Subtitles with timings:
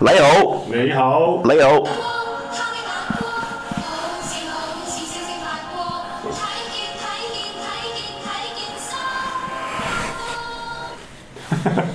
[0.00, 1.82] 来有，你好，你好。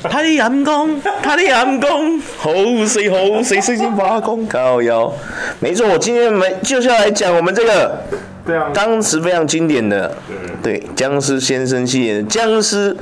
[0.04, 2.52] 他的阳光，他的阳光，好
[2.86, 5.13] 水好水，水晶发光加油。
[5.61, 8.04] 没错，我今天没就是要来讲我们这个。
[8.46, 10.14] 对啊，当时非常经典的，
[10.62, 12.94] 对，对僵尸先生系列的僵尸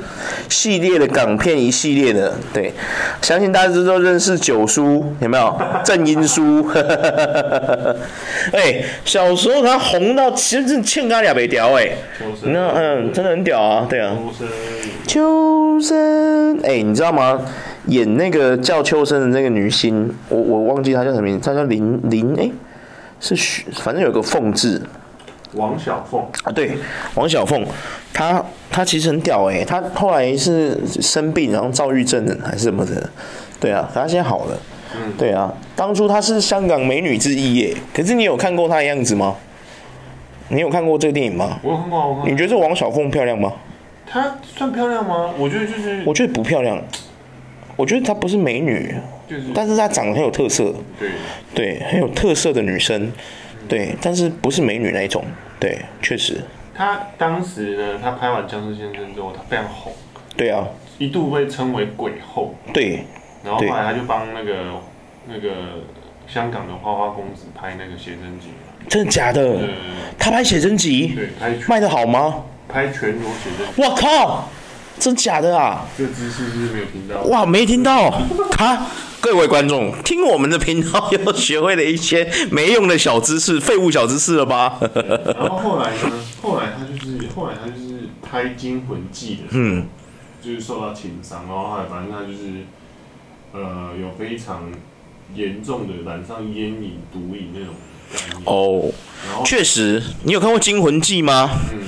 [0.48, 2.72] 系列的港片一系列的，对，
[3.20, 5.60] 相信大家都认识九叔，有没有？
[5.84, 6.64] 正英叔，
[8.52, 11.90] 哎、欸，小时候他红到其实欠他两百条，哎，
[12.44, 14.16] 你看，嗯，真的很屌啊，对啊，
[15.08, 17.40] 秋生，哎、欸，你知道吗？
[17.86, 22.52] 演那个叫秋生的那个女星，我我忘记她叫什么名字，她叫林林，哎、欸，
[23.18, 24.80] 是许，反正有个凤字。
[25.54, 26.72] 王小凤啊，对，
[27.14, 27.64] 王小凤，
[28.12, 33.10] 她她其实很屌哎，她后来是生病，然后躁郁症还是什么的，
[33.60, 34.58] 对啊，她现在好了，
[34.96, 39.36] 嗯，对啊，当初她是香港美女之一耶，可是你有看过她的样子吗？
[40.48, 41.58] 你有看过这个电影吗？
[41.62, 42.30] 我有看过，我看过。
[42.30, 43.52] 你觉得这王小凤漂亮吗？
[44.06, 45.30] 她算漂亮吗？
[45.38, 46.82] 我觉得就是，我觉得不漂亮，
[47.76, 48.94] 我觉得她不是美女，
[49.28, 51.10] 就是，但是她长得很有特色，对，
[51.54, 53.12] 对，很有特色的女生。
[53.68, 55.24] 对，但是不是美女那一种，
[55.58, 56.40] 对，确实。
[56.74, 59.92] 他当时呢，他拍完《僵尸先生》之后，他非常红。
[60.36, 60.66] 对啊。
[60.98, 62.54] 一度被称为鬼后。
[62.72, 63.04] 对。
[63.44, 64.80] 然后后来他就帮那个
[65.26, 65.50] 那个
[66.26, 68.48] 香港的花花公子拍那个写真集。
[68.88, 69.58] 真的假的？
[70.18, 71.08] 他拍写真集？
[71.14, 72.44] 对，拍卖的好吗？
[72.68, 73.84] 拍全裸写真。
[73.84, 74.48] 我靠！
[74.98, 75.84] 真假的啊？
[75.98, 77.22] 这个姿势是不是没有听到？
[77.24, 78.10] 哇，没听到。
[78.52, 78.86] 他。
[79.22, 84.80] 各位观众，听我们的频道又学会了一些没用的小知识、废物小知识了吧？
[85.38, 86.10] 然后后来呢？
[86.42, 89.86] 后来他就是，后来他就是拍《惊魂记》的时候，嗯，
[90.42, 92.66] 就是受到情伤，然后后来反正他就是，
[93.52, 94.72] 呃，有非常
[95.36, 97.74] 严重的染上烟瘾、毒瘾那种。
[98.44, 98.90] 哦，
[99.44, 101.48] 确实，你有看过《惊魂记》吗？
[101.72, 101.78] 嗯。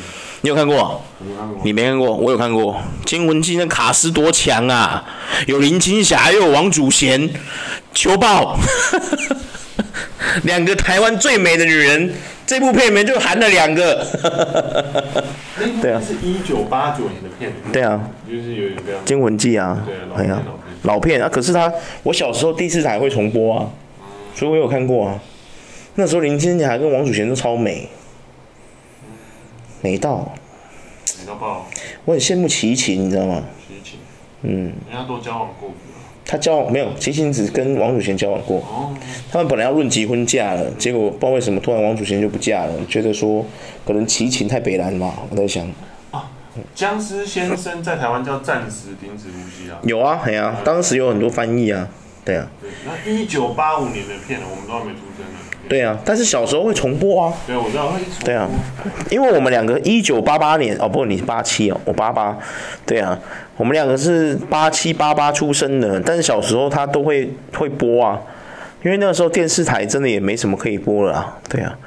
[0.44, 1.00] 你有看过？
[1.62, 2.14] 你没看过？
[2.14, 2.74] 我有看过
[3.06, 5.02] 《惊魂记》，那卡斯多强啊！
[5.46, 7.30] 有林青霞，又有王祖贤、
[7.94, 8.54] 秋豹，
[10.44, 12.12] 两个台湾最美的女人。
[12.46, 14.06] 这部片里面就含了两个。
[15.80, 17.50] 对啊，是一九八九年的片。
[17.72, 17.98] 对啊，
[18.28, 19.00] 就是有点这样。
[19.06, 19.82] 《惊魂记》啊，
[20.14, 20.42] 对啊，
[20.82, 21.26] 老片啊。
[21.26, 23.70] 可是他，我小时候第四台会重播啊，
[24.34, 25.18] 所以我有看过啊。
[25.94, 27.88] 那时候林青霞跟王祖贤都超美。
[29.80, 30.32] 美到，
[31.18, 31.66] 美到爆！
[32.04, 33.42] 我很羡慕齐秦，你知道吗？
[33.68, 33.98] 齐秦，
[34.42, 35.70] 嗯，人家都交往过。
[36.26, 36.88] 他交往没有？
[36.98, 38.58] 齐秦只跟王祖贤交往过。
[38.60, 38.96] 哦。
[39.30, 43.44] 他们本来要论及婚嫁了，结果不知道为什么突然王祖贤就不嫁了，觉得说
[43.86, 45.14] 可能齐秦太北烂嘛。
[45.28, 45.66] 我在想。
[46.10, 46.30] 啊，
[46.74, 49.78] 僵尸先生在台湾叫暂时停止呼吸啊。
[49.82, 51.88] 有啊，对啊，当时有很多翻译啊，
[52.24, 52.48] 对啊。
[52.60, 55.38] 对，那一九八五年的片我们都还没出生呢。
[55.66, 57.32] 对啊，但是小时候会重播啊。
[57.46, 58.24] 对，我知道会重播。
[58.24, 58.46] 对啊，
[59.10, 62.36] 因为我们两个一九八八年哦，不，你是八七哦，我八八。
[62.84, 63.18] 对啊，
[63.56, 68.20] 我们两个是八七八八出生的，但是小时候他都会会播啊，
[68.82, 71.38] 因为那个时候电视台真的也没什么可以播了啊。
[71.48, 71.78] 对啊，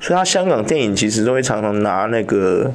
[0.00, 2.72] 所以他香港电影其实都会常常拿那个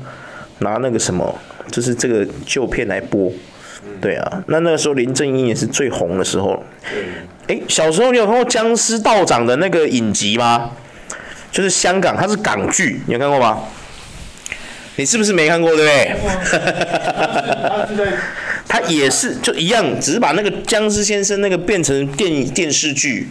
[0.59, 1.33] 拿那个什么，
[1.71, 3.31] 就是这个旧片来播。
[4.03, 6.61] 对啊，那那个时候林正英也是最红的时候。
[7.47, 10.71] 哎，小时候你有看过《僵尸道长》的那个影集吗？
[11.51, 13.63] 就是香港，它是港剧，你有看过吗？
[14.97, 16.13] 你是不是没看过，对
[17.87, 18.07] 不对？
[18.67, 23.27] 他也是就一样，只是把那个僵尸先生那个变成电影电视剧，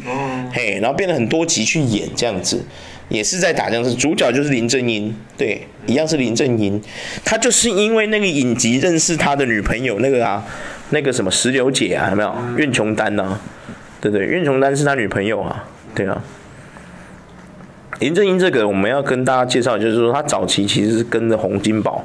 [0.53, 2.65] 嘿，然后变了很多集去演这样子，
[3.13, 6.81] 也是在打僵尸，主角就是林正英，对，一样是林正英，
[7.23, 10.43] 他就是因为那个影集认识他的女朋友那个啊，
[10.91, 12.35] 那个什么石榴姐啊，有没有？
[12.57, 13.39] 苑琼丹呐。
[14.01, 15.65] 对对，苑琼丹是他女朋友啊，
[15.95, 16.25] 对啊。
[18.01, 22.05] 林正英这个我们要跟大家介绍，就是说他早期其实是跟着洪金宝。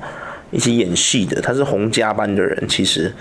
[0.52, 3.14] 一起演戏的，他是洪家班的人，其实，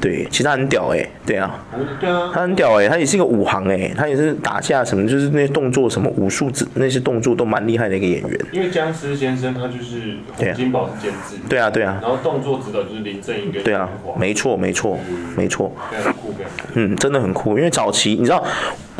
[0.00, 1.64] 对，其实他很屌哎、欸，对啊，
[2.00, 8.40] 对啊，他很屌哎、欸，他也是一个武行哎、欸，他也是打架什么，就是那些动作什么武术之那些动作都蛮厉害的一个演员。
[8.52, 13.88] 因为僵尸先生他就是洪金宝是监制，对啊对啊，然后动作指导就是林正英跟对啊，
[14.18, 14.98] 没错没错
[15.36, 16.34] 没错，很酷。
[16.74, 18.42] 嗯，真的很酷，因为早期你知道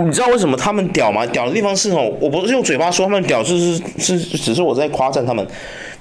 [0.04, 1.24] 你知道为什么他们屌吗？
[1.26, 5.46] 屌的地方是哦，我不是用嘴巴说他们屌，是是是，只是我在夸赞他们。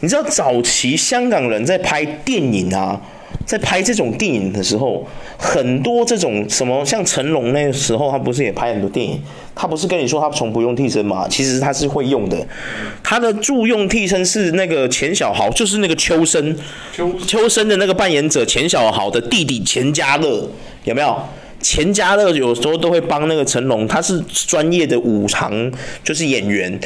[0.01, 2.99] 你知道早期香港人在拍电影啊，
[3.45, 5.05] 在拍这种电影的时候，
[5.37, 9.21] 很多这种什么像成龙那个时候，他不是也拍很多电影？
[9.53, 11.27] 他不是跟你说他从不用替身吗？
[11.29, 12.47] 其实他是会用的，
[13.03, 16.55] 他的助用替身是那个钱小豪，就是那个秋生，
[16.95, 20.47] 秋秋生的那个扮演者钱小豪的弟弟钱嘉乐，
[20.85, 21.17] 有没有？
[21.61, 25.71] 钱嘉乐有时候都会帮那个成龙，他是专业的武行，
[26.03, 26.79] 就是演员。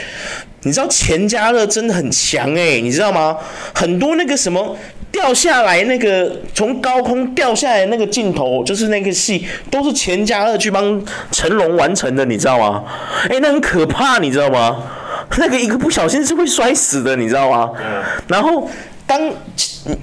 [0.63, 3.37] 你知道钱嘉乐真的很强诶、欸，你知道吗？
[3.73, 4.75] 很多那个什么
[5.11, 12.83] 掉下来那个从高空掉下来那个镜头，就是那个戏，都是钱嘉乐去帮成龙完成的，你知道吗？
[13.29, 14.81] 诶、欸，那很可怕，你知道吗？
[15.37, 17.69] 那个一个不小心是会摔死的，你知道吗？
[18.27, 18.69] 然后。
[19.05, 19.21] 当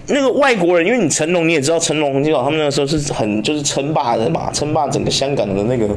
[0.08, 5.88] 那个外国人，因为你成龙你也知道，成龙洪金宝他们那个时候是很就是称霸的嘛，称霸整个香港的那个，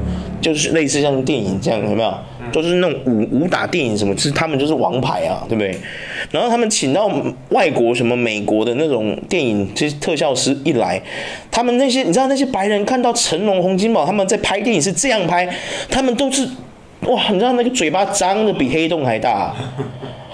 [0.42, 2.14] 就是类似像电影这样，有没有？
[2.52, 5.76] 就是那种武武打电影什么，是他们就是王牌啊，对不对？
[6.32, 7.10] 然后他们请到
[7.50, 11.02] 外国什么美国的那种电影这些特效师一来，
[11.50, 15.48] 他们那些你知道那些白人看到成龙洪金宝他们在拍电影是这样拍，
[15.90, 16.48] 他们都是
[17.08, 19.54] 哇，你知道那个嘴巴张的比黑洞还大。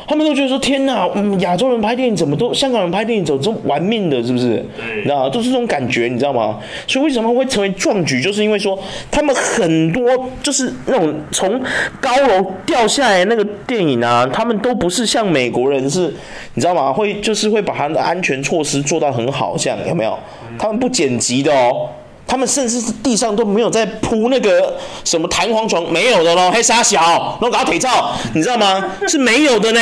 [0.09, 4.65] 他们都觉得说：“天哪，嗯，亚洲人拍电影怎么都，香港人拍电影怎么这么玩命的，是不是？
[4.97, 6.57] 你知道都是这种感觉，你知道吗？
[6.87, 8.77] 所以为什么会成为壮举，就是因为说
[9.11, 10.01] 他们很多
[10.41, 11.61] 就是那种从
[12.01, 16.11] 高楼掉下来那个电影啊，他们都不是像美国人是，
[16.55, 16.91] 你知道吗？
[16.91, 20.17] 会就是会把他的安全措施做到很好，这样有没有？
[20.57, 21.87] 他们不剪辑的哦。”
[22.29, 28.85] 他们甚至是地上都没有在铺那个什么弹簧床，没有的喽，黑沙小，然后搞腿照，你知道吗？
[29.07, 29.79] 是没有的呢。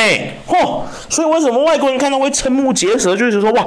[0.48, 0.80] 嚯，
[1.10, 3.66] 所以为什么外国人看到会瞠目结舌，就是说哇，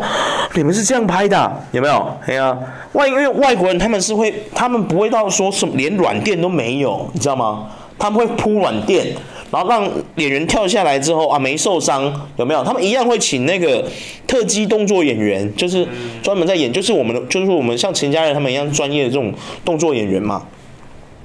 [0.54, 2.16] 你们是这样拍的，有没有？
[2.26, 2.56] 哎呀，
[2.92, 7.66] 外因为外国人他们是会，他们不会到说什么连软垫都没有，你知道吗？
[7.98, 9.14] 他们会铺软垫。
[9.50, 12.04] 然后让演员跳下来之后啊，没受伤，
[12.36, 12.62] 有没有？
[12.62, 13.84] 他们一样会请那个
[14.26, 15.86] 特技动作演员，就是
[16.22, 19.32] 专门在演，就是我们的，就是我们像陈家人他们一样专业的这种
[19.64, 20.42] 动作演员嘛。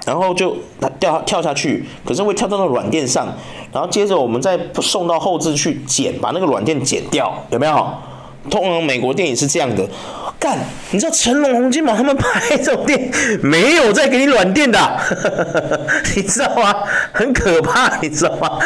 [0.05, 0.55] 然后就
[0.99, 3.27] 掉跳下去，可是会跳到那软垫上，
[3.73, 7.89] 然后接着我们再送到后置去剪，把那个软垫剪掉，有没有？
[8.49, 9.87] 通常美国电影是这样的。
[10.37, 10.59] 干，
[10.91, 13.11] 你知道成龙、洪金宝他们拍这种电影
[13.41, 14.77] 没有再给你软垫的，
[16.15, 16.75] 你知道吗？
[17.13, 18.59] 很可怕，你知道吗？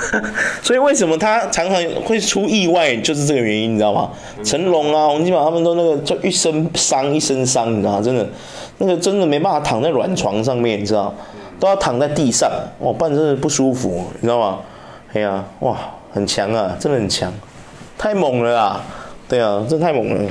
[0.62, 4.10] 所以为什么他常常会出意外，就是这个原因，你知道吗？
[4.44, 8.02] 成龙啊、洪金宝他们都那个就一身伤一身伤，你知道吗？
[8.02, 8.28] 真的，
[8.78, 11.14] 那个真的没办法躺在软床上面，你知道，
[11.58, 14.58] 都要躺在地上，哦，不然真的不舒服，你知道吗？
[15.14, 15.78] 哎呀，哇，
[16.12, 17.32] 很强啊，真的很强，
[17.96, 18.84] 太猛了啊！
[19.32, 20.30] 对啊，这太猛了。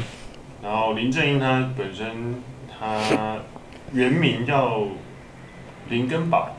[0.62, 2.06] 然后林正英他本身
[2.69, 3.39] 他
[3.94, 4.83] 原名叫
[5.89, 6.56] 林根宝，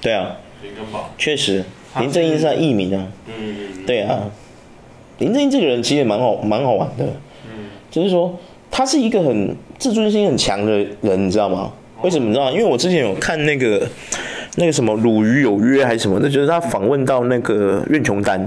[0.00, 1.64] 对啊，林根宝，确实，
[1.98, 4.30] 林正英是他艺名啊，对对啊，
[5.18, 7.04] 林正英这个人其实也蛮好蛮好玩的，
[7.46, 8.38] 嗯，就是说
[8.70, 10.70] 他是一个很自尊心很强的
[11.00, 11.72] 人，你知道吗？
[12.02, 12.28] 为什么？
[12.28, 12.52] 你知道？
[12.52, 13.84] 因为我之前有看那个。
[14.56, 16.18] 那个什么《鲁豫有约》还是什么？
[16.20, 18.40] 那就是他访问到那个苑琼丹，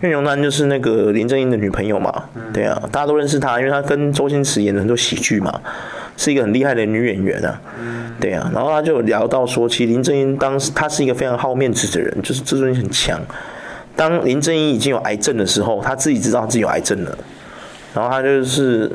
[0.00, 2.24] 苑琼丹就是那个林正英的女朋友嘛。
[2.52, 5.60] 对啊，大家都认识她，因为她跟周星驰演了很多喜剧嘛，
[6.16, 7.60] 是一个很厉害的女演员啊。
[8.20, 13.20] 对啊，然后他就聊到说，其实林正英当时他是一个非常好面子的人，就是自尊心很强。
[13.96, 17.18] 当林正英已经有癌症的时候，他自己知道自己有癌症了，
[17.92, 18.90] 然后他就是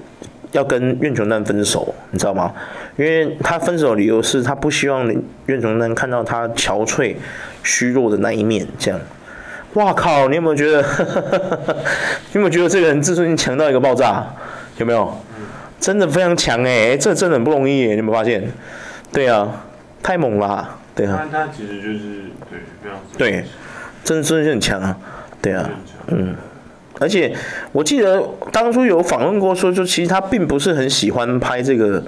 [0.53, 2.53] 要跟苑琼丹分手，你知道吗？
[2.97, 5.07] 因为他分手的理由是他不希望
[5.45, 7.15] 苑琼丹看到他憔悴、
[7.63, 8.99] 虚弱的那一面，这样。
[9.73, 10.27] 哇靠！
[10.29, 10.81] 你有没有觉得？
[12.33, 14.25] 你有没有觉得这个人自尊心强到一个爆炸？
[14.79, 15.15] 有没有？
[15.79, 16.97] 真的非常强哎！
[16.97, 17.89] 这真的很不容易哎！
[17.89, 18.51] 你有没有发现？
[19.11, 19.63] 对啊，
[20.01, 20.79] 太猛了啊！
[20.95, 21.27] 对啊。
[21.31, 21.99] 他其实就是
[22.49, 23.43] 对非常对，
[24.03, 24.97] 真的自尊心很强啊！
[25.39, 25.69] 对啊，
[26.07, 26.35] 嗯。
[26.99, 27.31] 而且
[27.71, 32.03] 我记得当初有访问过说，就其实他并不是很喜欢拍这个。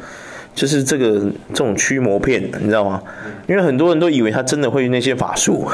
[0.55, 1.19] 就是这个
[1.53, 3.01] 这种驱魔片，你知道吗？
[3.47, 5.67] 因为很多人都以为他真的会那些法术，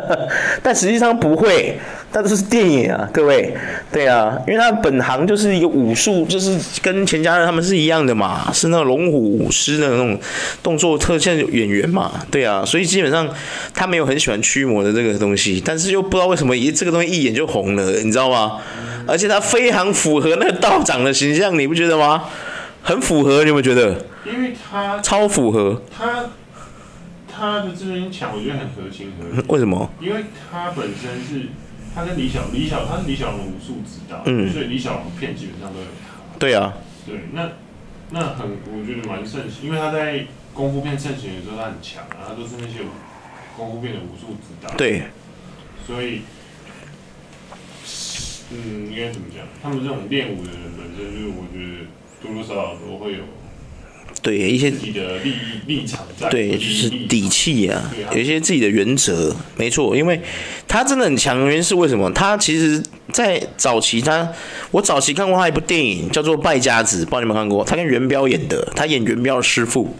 [0.62, 1.76] 但实际上不会。
[2.12, 3.52] 但这是电影啊，各位，
[3.92, 10.18] 对啊，因为他本行就是一个武术，就是跟钱嘉乐他们是一样的嘛，是那个龙虎武师的那种
[10.62, 13.28] 动作特效演员嘛，对啊，所以基本上
[13.74, 18.58] 他没有很喜欢驱魔的这个东西，但是又不知道为什么一这个东西一眼就红了，你知道吗？
[19.06, 22.24] 而且他非常符合那个道长的形象，你不觉得吗？
[22.86, 24.06] 很符合，你有没有觉得？
[24.24, 26.26] 因为他超符合，他
[27.26, 29.44] 他的自尊心强，我觉得很合情合理。
[29.48, 29.90] 为什么？
[30.00, 31.48] 因为他本身是
[31.92, 36.38] 他跟李小李小，他是李小龙武术指导，嗯，所以李小龙片基本上都有他。
[36.38, 36.74] 对啊，
[37.04, 37.50] 对，那
[38.10, 40.24] 那很我觉得蛮盛行，因为他在
[40.54, 42.84] 功夫片盛行的时候他很强啊，他都是那些
[43.56, 44.72] 功夫片的武术指导。
[44.76, 45.02] 对，
[45.84, 46.20] 所以
[48.52, 49.44] 嗯，应该怎么讲？
[49.60, 51.86] 他们这种练武的人本身就是，我觉得
[52.26, 53.18] 多多少少都会有。
[54.22, 55.32] 对一些自己的立
[55.66, 57.80] 立场在，对，就是底气啊，
[58.12, 59.96] 有一些自己的原则，没错。
[59.96, 60.20] 因为
[60.66, 62.10] 他真的很强，原因是为什么？
[62.12, 64.28] 他其实，在早期他，
[64.72, 67.64] 我早期看过他一部电影叫做《败家子》，不知道你有没有看过？
[67.64, 69.94] 他跟元彪演的，他演元彪的师傅。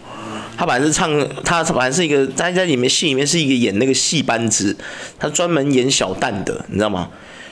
[0.57, 1.09] 他本来是唱，
[1.45, 4.75] 他本来是一个，他在里面戏里面是一个演那个戏班子，
[5.17, 7.09] 他专门演小旦的，你知道吗？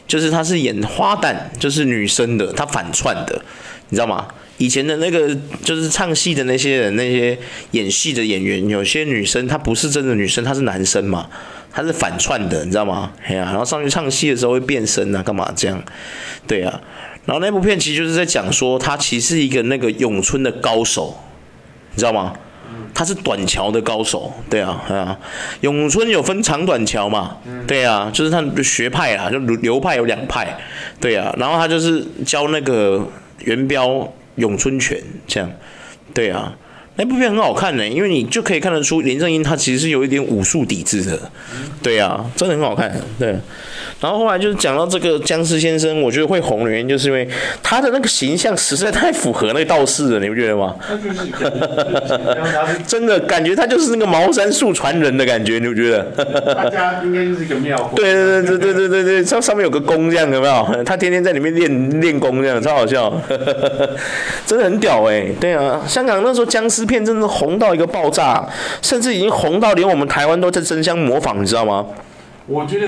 [0.08, 3.42] 就是他是演花旦，就是女生的，他反串的，
[3.90, 4.28] 你知道吗？
[4.58, 5.36] 以前的那个
[5.66, 7.38] 就是唱戏的那些人，那些
[7.72, 11.28] 演戏的演员，有些女生她不是真的女生，她是男生嘛，
[11.74, 13.12] 她是反串的，你知道吗？
[13.22, 15.84] 哎呀，然后上去唱戏的时候会变身啊，干嘛这样？
[16.48, 16.80] 对啊，
[17.26, 21.18] 然后那部片其实就是在讲说，他其实是一个那个咏春的高手，
[21.94, 22.34] 你知道吗？
[22.94, 25.20] 他是短桥的高手，对啊，啊，
[25.60, 27.36] 咏春有分长短桥嘛，
[27.68, 30.58] 对啊，就是他的学派啊，就流派有两派，
[31.02, 33.06] 对啊，然后他就是教那个
[33.40, 34.10] 元彪。
[34.36, 35.52] 咏春拳这样，
[36.14, 36.58] 对啊，
[36.98, 41.20] 那部片很好看呢因为你就可以看得出林正英他其实是有一点武术底子的。
[41.84, 43.36] 对啊真的很好看对。
[44.02, 47.28] 然后后来就是讲到这个僵尸先生我觉得会红的原因就是因为
[47.62, 50.76] 他的那个形象实在太符合那个道士了你不觉得吗
[52.88, 56.06] 真的感觉他就是那个茅山术传人的感觉你不觉得？
[56.56, 60.84] 他家应该就是一个庙 对对对对对对对对上上面有个弓这样有没有？
[60.84, 63.12] 他天天在里面练练功这样超好笑。
[64.46, 65.82] 真的很屌哎对啊。
[65.88, 68.48] 香港那时候僵尸片真的红到一个爆炸，
[68.82, 71.86] 甚至已经红到连我们台湾都在争相模仿，你知道吗？
[72.48, 72.88] 我觉得。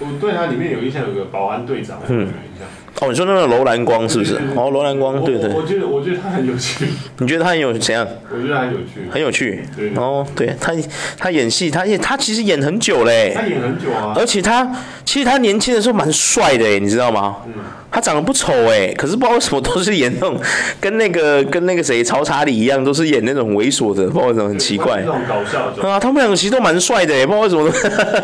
[0.00, 2.66] 我对他里面有印象，有个保安队长，嗯，有印象。
[3.00, 4.34] 哦，你说那个楼兰光是不是？
[4.56, 5.48] 哦，楼兰光，对对。
[5.50, 6.84] 我觉得，我觉得他很有趣。
[7.18, 8.04] 你觉得他很有怎样？
[8.28, 9.08] 我觉得他很有趣。
[9.08, 9.64] 很有趣。
[9.76, 9.92] 对。
[9.94, 10.72] 哦，对他，
[11.16, 13.32] 他演戏，他演，他其实演很久嘞。
[13.36, 14.12] 他演很久啊。
[14.16, 14.68] 而且他，
[15.04, 17.36] 其实他年轻的时候蛮帅的，你知道吗？
[17.46, 17.52] 嗯。
[17.94, 20.36] 他长得不丑哎，可是不知道为什么都是演那种
[20.80, 25.00] 跟那个 跟那个谁曹查理一样，都是演那种猥琐的，不知道为什么很奇怪。
[25.02, 25.88] 那种搞笑的。
[25.88, 27.70] 啊，他们两个其实都蛮帅的哎，不知道为什么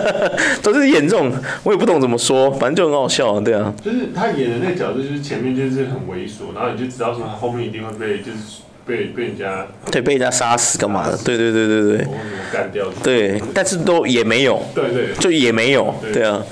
[0.60, 1.30] 都是演这种，
[1.62, 3.72] 我也不懂怎么说，反正就很好笑，对啊。
[3.84, 12.06] 就是他演的那个角色，就是前面就是很猥琐，然后你就知道说他后面一定会被就是被被人家对被人家杀死干嘛的，对对对对对。
[12.52, 12.86] 干掉。
[13.04, 14.60] 对，但是都也没有。
[14.74, 15.12] 对对。
[15.20, 16.42] 就也没有，对啊。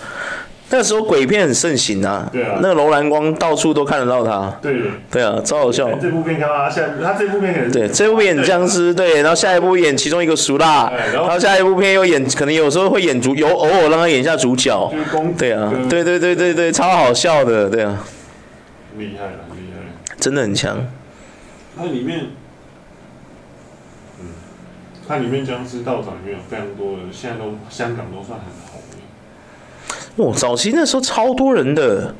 [0.70, 5.90] 那个时候鬼片很盛行啊，对啊，那个楼兰光到处都看得到他，对对啊，超好笑。
[5.94, 14.92] 这部片看到他下，他这部片可能对这部片演僵尸，对，然后下一部演其中一个熟辣，然后下一部片又演，可能有时候会演主，有偶尔让他演一下主角，
[15.38, 18.04] 对啊，对对对对对，超好笑的，对啊，
[18.98, 20.86] 厉害了，厉害了，真的很强。
[21.78, 22.26] 它里面，
[24.20, 24.26] 嗯，
[25.08, 28.67] 它里面僵尸道场里面有非常多的，现在都香港都算很红。
[30.18, 32.14] 哦，早期那时候超多人的，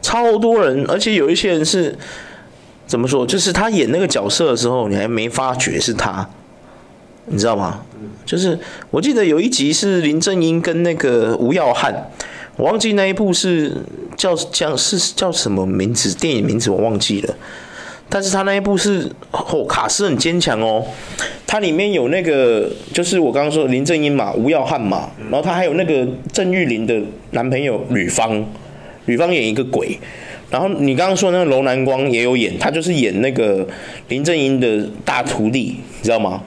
[0.00, 1.98] 超多人，而且有一些人是
[2.86, 3.26] 怎么说？
[3.26, 6.28] 就是他演那个角色的时候，你还没发觉是他，
[7.26, 7.80] 你知道吗？
[8.24, 8.58] 就是
[8.90, 12.10] 我记得有一集是林正英跟那个吴耀汉，
[12.56, 13.72] 我忘记那一部是
[14.16, 17.34] 叫叫是叫什么名字，电影名字我忘记了。
[18.08, 20.84] 但是他那一部是哦，卡斯很坚强哦，
[21.50, 27.02] 它里面有那个就是我刚刚说林正英嘛，吴耀汉嘛，然后他还有那个郑裕玲的
[27.32, 28.46] 男朋友吕方，
[29.06, 29.98] 吕方演一个鬼，
[30.48, 33.66] 然后你刚刚说那个楼南光也有演，他就是演那个
[34.06, 36.40] 林正英的大徒弟，你知道吗？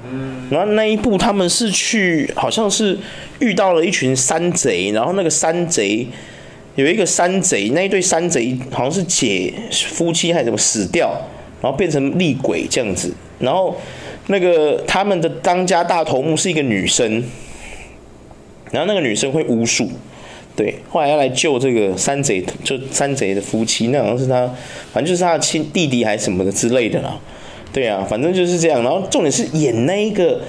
[0.49, 2.97] 然后那一部他们是去好像是
[3.41, 6.07] 遇到了一群山贼，然后那个山贼
[6.75, 9.53] 有一个山贼，那一对山贼好像是姐
[9.89, 11.13] 夫妻还是怎么死掉。
[11.61, 13.73] 然后变成厉鬼这样子，然后
[14.27, 17.23] 那个他们的当家大头目是一个女生，
[18.71, 19.89] 然后那个女生会巫术，
[20.55, 24.47] 对，后来要来救这个山贼，就山贼的夫妻，那好像是他，
[24.93, 27.19] 反正就是他的亲弟弟还是什么的之类的啦，
[27.73, 28.81] 对啊，反正就是这样。
[28.81, 30.41] 然后重点是演那一个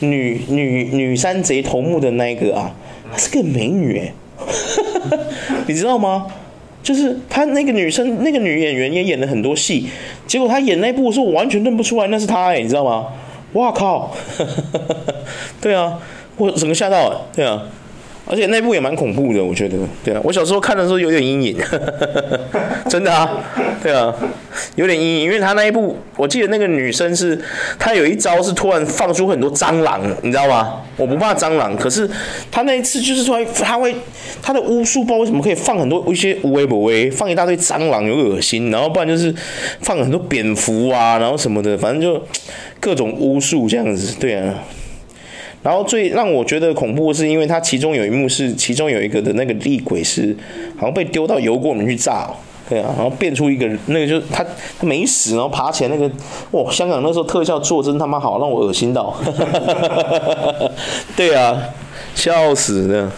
[0.00, 2.74] 女女女山贼头目的那一个啊，
[3.10, 4.12] 她是个美女哎，
[5.66, 6.26] 你知道吗？
[6.82, 9.86] 就是她那个女生，那个女演员也演了很多戏，
[10.26, 13.06] 结果她演那部的时候，我完全认不出来那是她哎，你知道吗？
[13.52, 14.10] 我靠！
[15.60, 15.98] 对啊，
[16.36, 17.62] 我整个吓到了，对啊。
[18.24, 21.58] 而且那部也蛮恐怖的，我觉得，对啊，我小时候看的时候有点阴影，
[22.88, 23.28] 真的啊，
[23.82, 24.14] 对啊，
[24.76, 27.38] 有点阴影，因为他那一部，我记得那个女生是，
[27.78, 30.82] 她有一招是突然放出很多蟑螂，你知道吗？
[30.96, 32.08] 我不怕蟑螂，可是
[32.50, 33.94] 她那一次就是说，她会，
[34.40, 39.34] 她的巫术不知道为什么可以放很多一些无微不微，放一大堆蟑螂有恶心，然后不然就是
[39.80, 42.22] 放很多蝙蝠啊，然后什么的，反正就
[42.78, 44.54] 各种巫术这样子，对啊。
[45.62, 50.36] 然后最让我觉得恐怖的是，因为它其中有一幕是，其中有一个的那个厉鬼是，
[50.76, 52.28] 好像被丢到油锅里面去炸，
[52.68, 54.44] 对啊，然后变出一个那个就是他
[54.78, 56.10] 他没死，然后爬起来那个，
[56.50, 59.14] 哇，香港那时候特效做真他妈好，让我恶心到，
[61.14, 61.56] 对啊，
[62.14, 63.12] 笑死了。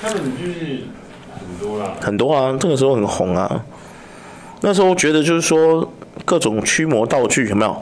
[0.00, 0.84] 他们就是
[1.30, 3.64] 很多啦，很多啊，这个时候很红啊，
[4.62, 5.92] 那时候觉得就是说
[6.24, 7.76] 各种驱魔道具有没有？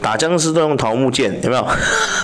[0.00, 1.66] 打僵尸都用桃木剑，有没有？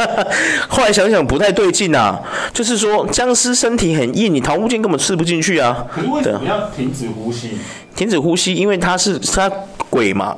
[0.69, 2.21] 后来想想不太对劲啊，
[2.53, 5.85] 就是说僵尸身体很硬，你桃木剑根本刺不进去啊。
[5.93, 7.59] 可是为什么要停止呼吸？
[7.95, 9.51] 停止呼吸，因为它是他
[9.93, 10.35] 鬼嘛，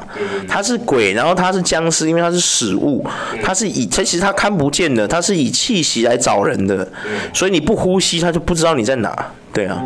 [0.49, 3.07] 他是鬼，然后他是僵尸，因为他是死物，
[3.41, 6.87] 他是以他其实他看不见的，他是以气息来找人的，
[7.33, 9.15] 所以你不呼吸，他就不知道你在哪。
[9.53, 9.81] 对啊，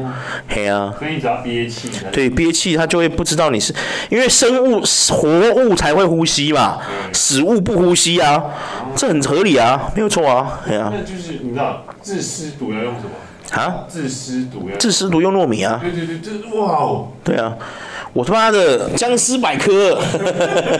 [0.48, 3.74] 嘿啊，所以你只要憋气，对，憋气他就会不知道你是，
[4.08, 6.78] 因为生物活物才会呼吸嘛，
[7.12, 8.42] 死物不呼吸啊，
[8.96, 10.90] 这很合理啊，没有错啊，嘿啊。
[10.90, 13.10] 那就是你知道治湿毒要用什么？
[13.62, 15.78] 啊，治湿毒要治湿毒用糯米啊？
[15.82, 17.08] 对对对，这哇哦！
[17.22, 17.54] 对啊，
[18.12, 19.98] 我他妈的僵尸百科，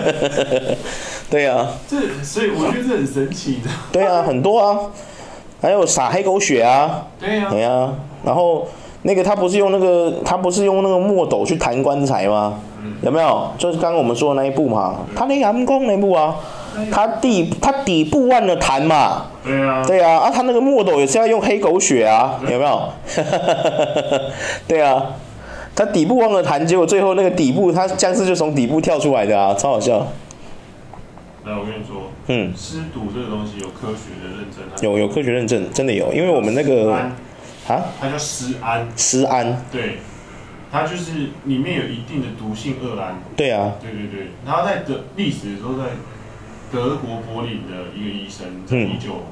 [1.30, 3.70] 对啊，这所以我觉得这很神奇的。
[3.92, 4.78] 对啊，很多啊，
[5.60, 7.92] 还有撒黑狗血啊，对啊，
[8.24, 8.66] 然后
[9.02, 12.58] 那个他不是用那个他不是用那个墨斗去弹棺材吗？
[13.02, 13.50] 有没有？
[13.58, 16.34] 就是刚刚我们说的那一部嘛，他那阳光那一部啊。
[16.92, 19.24] 他底他底部忘了弹嘛？
[19.44, 22.88] 对啊，对啊，啊，他那个墨斗也是要用黑狗血啊，有没有？
[24.68, 25.02] 对啊，
[25.78, 30.08] 它底部忘了弹，结果最后那个底部，它僵尸就从底部跳出来的啊，超好笑。
[31.44, 37.12] 来，我跟你说，嗯，尸毒这个东西有科学的认证，有有科学认证，真的有，因为我们那个啊，
[38.00, 39.98] 它叫尸胺，尸胺，对，
[40.72, 45.84] 它就是里面有一定的毒性二胺，对啊，对对对，然后在德历史的时候在。
[46.70, 49.22] 德国柏林的一个医生在一九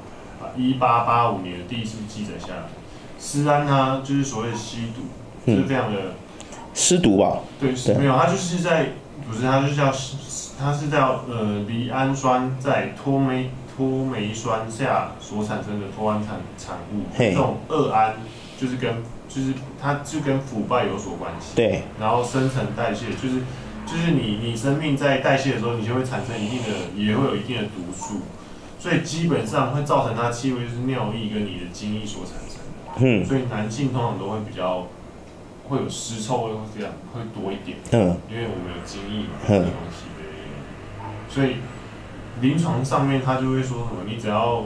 [0.56, 2.62] 一八八五年第一次记载下来，
[3.20, 5.02] 尸胺它就是所谓的吸毒，
[5.52, 6.14] 是非常的
[6.76, 7.40] 吸毒吧？
[7.58, 8.90] 对，没有，它就是在
[9.26, 9.92] 不是，它就是叫
[10.56, 18.14] 它是叫呃离氨酸在脱酶脱酶酸下所产生的脱氨产产物，这种二胺
[18.56, 23.42] 就是跟就是它就跟腐败有所关系，对，然后新陈代谢就是。
[23.86, 28.22] 就是你，你生命在代谢的时候，你就会产生一定的，也会有一定的毒素，
[28.80, 32.96] 所以基本上会造成它气味就是尿液跟你的精液所产生的。
[32.98, 33.24] 嗯。
[33.24, 34.88] 所以男性通常都会比较
[35.68, 37.78] 会有尸臭味会非常会多一点。
[37.92, 38.16] 嗯。
[38.30, 40.22] 因为我们有精液嘛，这个东西的。
[41.28, 41.56] 所以
[42.40, 44.64] 临床上面他就会说什么，你只要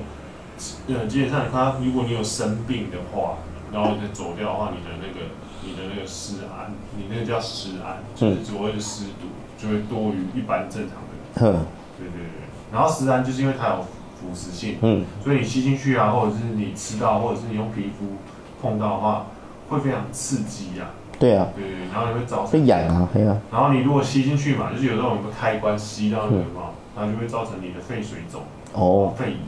[0.88, 3.38] 呃基本上你看，如果你有生病的话，
[3.72, 5.26] 然后你走掉的话，你的那个。
[5.62, 11.54] 你的那个尸胺，你那个叫尸胺，就是所谓的尸毒，就会多于一般正常的人。
[11.54, 11.66] 嗯，
[11.98, 12.48] 对对对。
[12.72, 18.16] 然后尸胺就是因为它有腐蚀性，嗯，所以你吸进去啊，或者是你吃到，或者是你用皮肤
[18.62, 19.26] 碰到的话，
[19.70, 20.90] 会非常刺激呀。
[21.18, 21.48] 对啊。
[21.56, 23.38] 对对，然后你会造成会痒啊，对啊。
[23.50, 28.42] 然后你如果吸进去嘛，就是有时候我们开关吸到那个嘛，它就会造成你的肺水肿，
[28.74, 29.38] 哦，肺炎。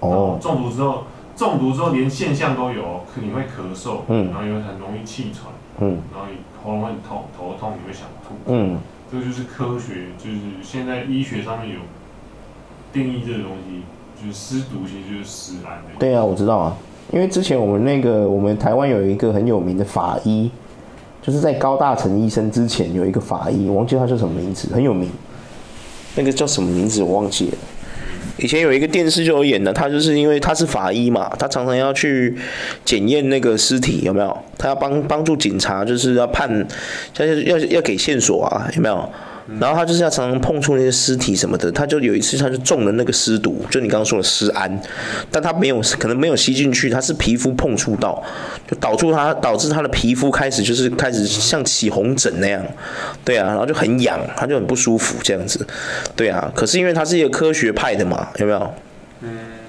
[0.00, 0.38] 哦。
[0.42, 1.04] 中毒之后。
[1.36, 8.78] 中毒之后连现象都有，可你会咳嗽，嗯，然后又很容易气喘，嗯，然后你喉咙很痛，头痛，你会想吐，嗯，
[9.10, 11.80] 这个就是科学，就是现在医学上面有
[12.92, 13.82] 定义这个东西，
[14.22, 15.82] 就是尸毒其实就是尸胺。
[15.98, 16.76] 对啊，我知道啊，
[17.12, 20.50] 因为之前我们那个我们台湾有一个很有名的法医，
[21.22, 25.08] 就是在高大成医生之前有一个法医，我忘记他叫什么名字，很有名，
[26.16, 27.58] 那个叫什么名字我忘记了。
[28.36, 32.36] 以前有一个电视就有演的，他就是因为他是法医嘛，他常常要去
[32.84, 36.66] 检验那个尸体有没有，他要帮帮助警察，就是要判，
[37.18, 39.08] 要要要给线索啊，有没有？
[39.60, 44.80] 然后他就是要常常碰触那些尸体什么的，他就有一次他就中了那个尸毒，就你刚刚说的尸胺，
[45.30, 48.22] 但他没有可能没有吸进去，他是皮肤碰触到，
[48.66, 52.64] 就导致他导致他的皮肤开始就是开始像起红疹那样，
[53.24, 55.66] 对啊，然后就很痒，他就很不舒服这样子，
[56.16, 58.74] 对啊，可是因为他是一个科学派的嘛，有没有？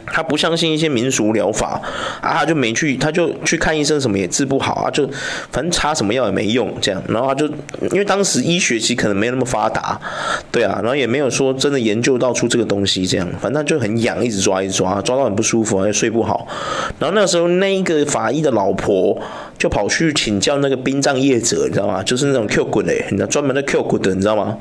[0.08, 1.82] 他不相信一些民俗疗法
[2.22, 5.08] 啊，他就没去，他就去看医生，什么也治不好啊，就
[5.52, 7.46] 反正擦什么药也没用，这样，然后他就
[7.92, 10.00] 因为当时医学其实可能没那么发达，
[10.52, 16.48] 对啊，然后也没有说真的研究到出这个东西，这样，反正他就很痒，一直抓一直抓，抓到很不舒服，还睡不好，
[17.00, 19.22] 然后那时候那一个法医的老婆。
[19.58, 22.04] 就跑去请教那个殡葬业者，你知道吗？
[22.04, 24.58] 就是那种 Q 骨的，你知道专门的 Q 骨的，你知道吗？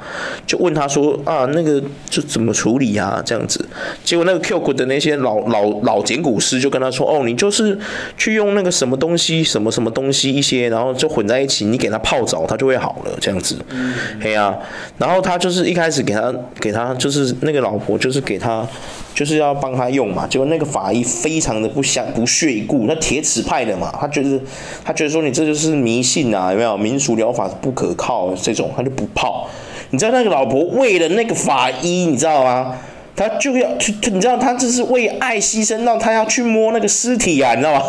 [0.47, 3.21] 就问他说啊，那个就怎么处理啊？
[3.27, 3.69] 这样子，
[4.05, 7.79] 结果那个 Q 骨的那些老老老老简古师就跟他说，哦，你就是
[8.17, 13.57] 去用那个什么东西，什么什么东西一些，然后就混在一起，你给他泡澡，他就会好了，这样子。
[13.71, 13.95] 嗯。
[14.21, 14.57] 嘿啊，
[14.99, 18.67] 然后他就是一开始给他给他就是那个老婆就是给他。
[19.15, 24.41] 就是要帮他用嘛，结果那个法医非常的不相不屑一顾，那铁齿派的嘛，他觉得
[24.85, 29.49] 他觉得说你这就是迷信啊，有没有民俗疗法不可靠这种，他就不泡。
[29.91, 32.75] 你知道那个老婆为了那个法医，你知道吗？
[33.17, 37.85] 他就要去，你知道，他这是为爱牺牲让他要去摸那个尸体啊，你知道吗？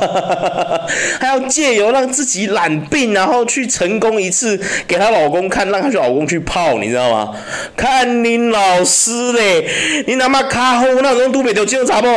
[1.19, 7.33] 他要借由让自己染病，然后去成功一次，给他老公看，让她老公去泡，你知道吗？
[7.75, 9.67] 看你老师嘞，
[10.05, 12.07] 你他妈卡后那种都没得警察不？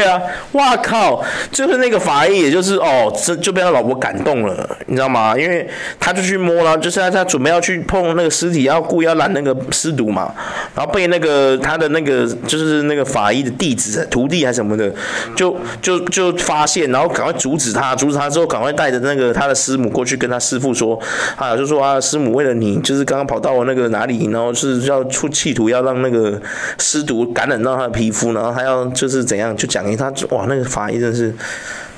[0.00, 0.18] 对啊，
[0.52, 1.22] 哇靠！
[1.52, 5.38] 就是那个法医，也就是哦，这就被他老婆感动了，你知道吗？
[5.38, 10.32] 因为他就去摸了，就是他他准备要去碰那个尸体，要故意要染那个尸毒嘛，
[10.74, 14.90] 然后被那个他的那个就是那个法医的弟子徒弟还什么的，
[15.36, 20.98] 就就就发现，然后赶快阻止他，阻止他之后，赶快带着那个他的师母过去跟他师父说，
[21.36, 26.40] 啊，就说啊，师母为了你，就是刚刚跑到那个哪里，然后是要出企图要让那个
[26.78, 29.89] 尸毒感染到他的皮肤，然后他要就是怎样就讲。
[29.96, 31.34] 他哇，那个法医真是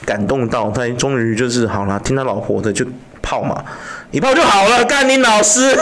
[0.05, 2.85] 感动到他，终于就是好了，听他老婆的就
[3.23, 3.65] 泡嘛，
[4.11, 4.85] 一泡就好了。
[4.85, 5.75] 干你老师，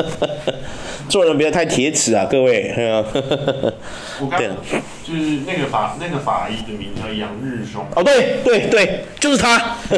[1.08, 2.74] 做人不要太铁齿啊，各位。
[4.20, 4.40] 我刚
[5.02, 7.86] 就是那个法那个法医的名字叫杨日松。
[7.94, 9.76] 哦，对对对，就是他。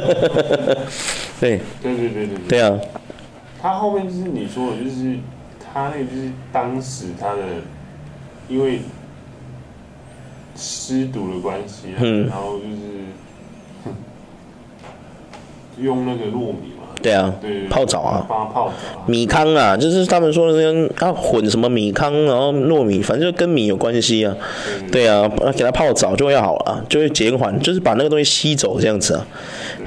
[1.40, 2.78] 对对对对对对啊，
[3.60, 5.16] 他后面就是你说的，就是
[5.58, 7.38] 他那个就是当时他的
[8.48, 8.82] 因为。
[10.62, 12.76] 湿毒的关系、啊嗯，然后就是
[15.84, 24.36] 用那个糯米嘛，对啊，对，对，泡澡啊，帮他泡澡、啊，米糠啊，就是他们说的那个，他混什么米糠，然后糯米，反正就跟米有关系啊，
[24.92, 29.26] 对，啊，给它泡澡就会好了，就会减缓，就是把那个东西吸走这样子啊，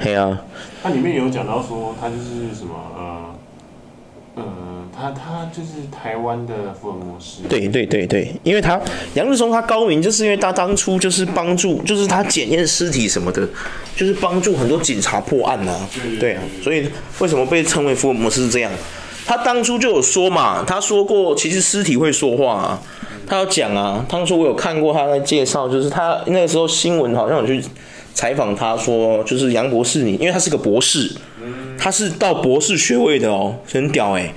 [0.04, 0.38] 对啊。
[0.82, 2.95] 它里面有讲到说，它就是什么呃。
[4.98, 7.42] 他他就是台湾的福尔摩斯。
[7.48, 8.80] 对对对对，因为他
[9.12, 13.46] 杨日松他高明，就是因为他当初就是帮助，就是他检验尸体什么的，
[13.94, 15.90] 就是帮助很多警察破案呐、啊。
[16.18, 18.72] 对啊，所以为什么被称为福尔摩斯是这样？
[19.26, 22.82] 他当初就有说嘛，他说过其实尸体会说话啊，
[23.26, 24.06] 他有讲啊。
[24.08, 27.62] 当初我有看过他在介绍，就是他那个时候新闻好像有去
[28.14, 31.12] 采访他说，就是杨博士你，因为他是个博士，
[31.76, 34.34] 他是到博士学位的哦，很屌哎、欸。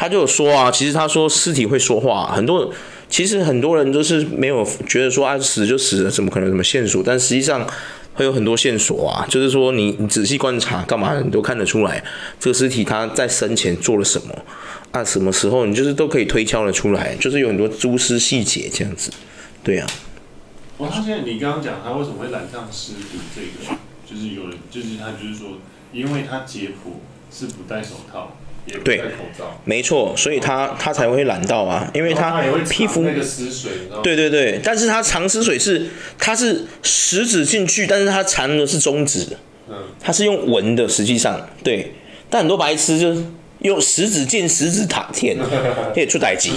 [0.00, 2.72] 他就说啊，其实他说尸体会说话，很多
[3.10, 7.02] 其实很多人都是没有觉得说啊死就死了，怎么可能什么线索？
[7.04, 7.68] 但实际上
[8.14, 12.02] 会有很多线索啊，就是说你你仔细观察干嘛，你都看得出来
[12.38, 14.34] 这个尸体他在生前做了什么
[14.90, 19.10] 啊，什么时候你就是都可以推敲得出来，就是有很多蛛丝细节这样子，
[19.62, 19.86] 对啊。
[20.78, 23.76] 我发现你刚刚讲他为什么会染上尸毒这个，
[24.10, 25.58] 就是有人就是他就是说，
[25.92, 26.94] 因为他解剖
[27.30, 28.34] 是不戴手套。
[28.84, 29.02] 对，
[29.64, 39.26] 没错，所以他他才会染到啊，因为他皮肤那个湿水，对对对，但是他藏湿水是，他是食指进去，但是他藏的是中指，
[39.68, 41.94] 嗯，他是用闻的，实际上对，
[42.28, 43.24] 但很多白痴就是
[43.60, 45.36] 用食指进食指塔天，
[45.92, 46.50] 可以出代志。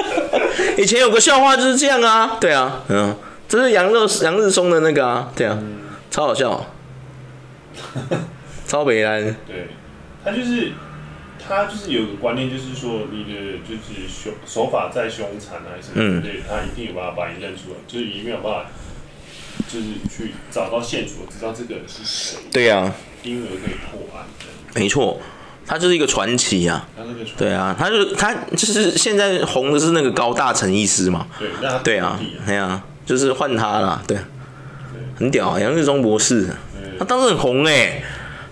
[0.78, 3.14] 以前有个笑话就是这样啊，对啊，嗯，
[3.46, 5.78] 这是杨乐杨日松的那个啊，对啊，嗯、
[6.10, 6.66] 超好笑，
[8.66, 9.68] 超北安，对，
[10.24, 10.72] 他就是。
[11.48, 18.70] 他就是有个观念，就是说你的就是手手法再凶残还是什么之类的，他一定有办法把你认出来，就是也没有办法，
[19.68, 22.38] 就是去找到线索，知道这个人是谁。
[22.50, 24.26] 对呀、啊，因而可以破案。
[24.74, 25.20] 没错，
[25.66, 26.86] 他就是一个传奇呀。
[26.96, 27.10] 他是。
[27.36, 31.26] 对啊，他就他就是现在红的是那个高大成医师嘛。
[31.38, 31.48] 对，
[31.82, 34.18] 对啊，对啊，就是换他了，对，
[35.16, 36.48] 很屌啊，杨日中博士，
[36.98, 38.04] 他当时很红哎、欸。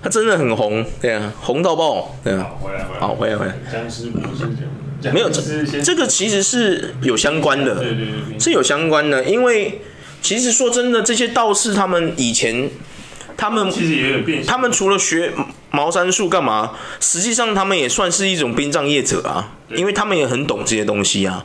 [0.04, 2.50] 他真的很红，对啊，红到爆，对啊。
[2.50, 3.00] 好，回来，回来。
[3.00, 3.54] 好，回来，回来。
[3.72, 5.40] 僵尸博士，没有这
[5.80, 9.80] 这个其实是有相关的，对对对，是有相关的，因为
[10.20, 12.68] 其实说真的，这些道士他们以前，
[13.34, 15.32] 他们其实也有变，他们除了学
[15.70, 16.72] 茅山术干嘛？
[17.00, 21.42] 实际上他们也算是一种殡葬业者啊，因为他们也很懂这些东西啊。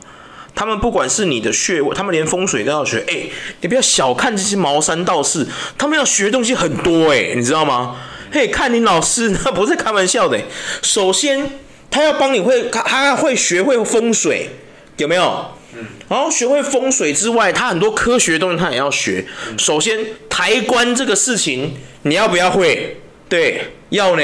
[0.54, 3.02] 他们不管是你的穴位，他们连风水都要学。
[3.08, 3.22] 哎，
[3.62, 5.46] 你不要小看这些茅山道士，
[5.78, 7.96] 他们要学的东西很多哎，你知道吗？
[8.32, 10.38] 嘿，看你老师， 那不是开玩笑的。
[10.82, 11.50] 首先，
[11.90, 14.50] 他要帮你会，他他会学会风水，
[14.98, 15.46] 有没有？
[15.74, 15.86] 嗯。
[16.08, 19.24] 然后学会风水之外，他很多科学东西他也要学。
[19.58, 23.00] 首先，抬棺这个事情，你要不要会？
[23.28, 24.22] 对，要呢。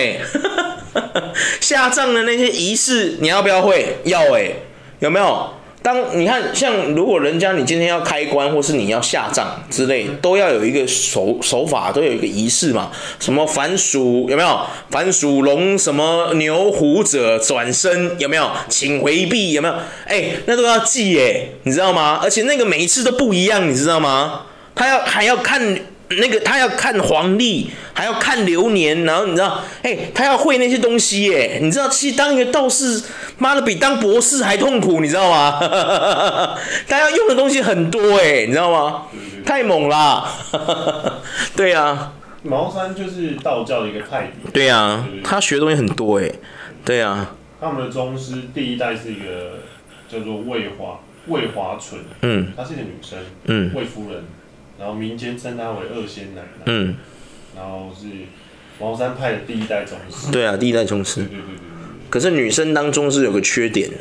[1.60, 3.98] 下葬的那些仪式，你要不要会？
[4.04, 4.56] 要诶，
[5.00, 5.50] 有没有？
[5.86, 12.90] 当你看，像如果人家你今天要开棺，或是你要下葬之类，都要有一个手手法，都有一个仪式嘛。
[13.20, 14.66] 什么凡属有没有？
[14.90, 18.50] 凡属龙什么牛虎者转身有没有？
[18.68, 19.74] 请回避有没有？
[20.06, 22.18] 哎，那都要记哎，你知道吗？
[22.20, 24.40] 而且那个每一次都不一样，你知道吗？
[24.74, 33.02] 他要还要看那个他要看黄历，还要看流年，然后你知道，哎、欸，他要会那些东西，哎，你知道，其实当一个道士，
[33.38, 35.58] 妈的比当博士还痛苦，你知道吗？
[36.86, 39.02] 他要用的东西很多，哎，你知道吗？
[39.44, 40.26] 太猛了，
[41.56, 42.12] 对啊。
[42.42, 44.50] 茅山就是道教的一个派别。
[44.52, 46.30] 对啊，对对对，他学的东西很多，哎，
[46.84, 47.34] 对啊。
[47.60, 49.58] 他们的宗师第一代是一个
[50.08, 54.22] 叫做魏华魏华纯，嗯，她是一个女生，嗯，魏夫人。
[54.78, 56.62] 然后民间称他为二仙奶奶。
[56.66, 56.96] 嗯。
[57.56, 58.06] 然后是
[58.78, 60.30] 茅山派的第一代宗师。
[60.30, 61.22] 对啊，第一代宗师。
[61.22, 61.56] 对对对对。
[62.10, 63.96] 可是女生当中是有个缺点的，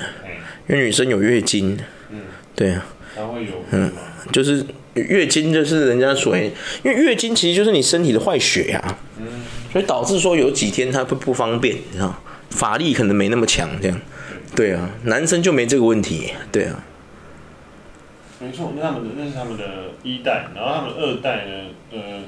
[0.67, 1.77] 因为女生有月经。
[2.11, 2.19] 嗯。
[2.53, 2.85] 对啊。
[3.15, 3.51] 她会有。
[3.71, 3.91] 嗯。
[4.31, 6.51] 就是月经，就是人家所谓，
[6.83, 8.97] 因为月经其实就是你身体的坏血呀。
[9.19, 9.25] 嗯。
[9.71, 14.01] 所以导致说有几天她会不方便，你知道，法力可能没那么强，这样。
[14.55, 16.31] 对啊，男生就没这个问题。
[16.51, 16.83] 对啊。
[18.37, 19.63] 没错，那他们的那是他们的
[20.03, 22.21] 一代，然后他们二代呢，呃，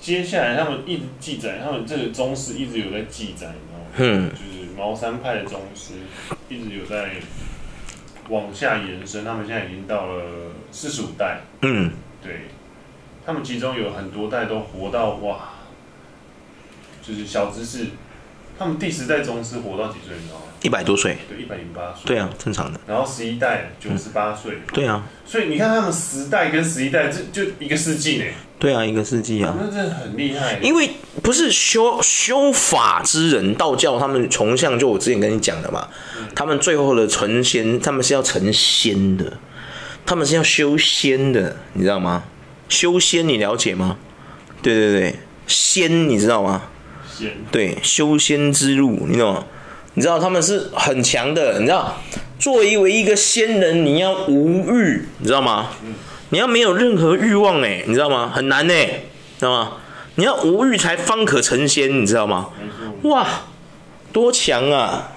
[0.00, 3.86] 接下来他们一直记载，他们这个宗师一直有在记载，你知道吗？
[3.98, 4.30] 嗯。
[4.30, 5.94] 就是茅山派的宗师
[6.48, 7.10] 一直有在
[8.30, 10.22] 往下延伸，他们现在已经到了
[10.72, 11.40] 四十五代。
[11.60, 11.90] 嗯。
[12.22, 12.46] 对，
[13.26, 15.50] 他们其中有很多代都活到哇，
[17.02, 17.88] 就是小知识，
[18.58, 20.16] 他们第十代宗师活到几岁？
[20.16, 20.46] 你知道吗？
[20.62, 22.02] 一百多岁，对，一百零八岁。
[22.04, 22.80] 对啊，正常的。
[22.86, 24.58] 然后十一代九十八岁。
[24.72, 25.06] 对啊。
[25.24, 28.24] 所以你看他们十代跟十一代，这就一个世纪呢。
[28.58, 29.54] 对啊，一个世纪啊。
[29.60, 30.58] 那真的很厉害。
[30.60, 30.90] 因为
[31.22, 39.34] 不是修修法之人，道教他们崇尚，就我之前跟你讲的嘛，嗯、他们最后的成仙，他们是要成仙的，
[40.04, 42.24] 他们是要修仙的，你知道吗？
[42.68, 43.96] 修仙你了解吗？
[44.60, 45.14] 对对对，
[45.46, 46.62] 仙你知道吗？
[47.08, 47.30] 仙。
[47.52, 49.44] 对，修仙之路，你懂吗？
[49.98, 52.00] 你知道他们是很强的，你知道，
[52.38, 55.70] 作为一个仙人，你要无欲，你知道吗？
[56.28, 58.30] 你要没有任何欲望，哎，你知道吗？
[58.32, 58.74] 很难呢，
[59.40, 59.72] 知道吗？
[60.14, 62.50] 你要无欲才方可成仙，你知道吗？
[63.02, 63.26] 哇，
[64.12, 65.10] 多强啊！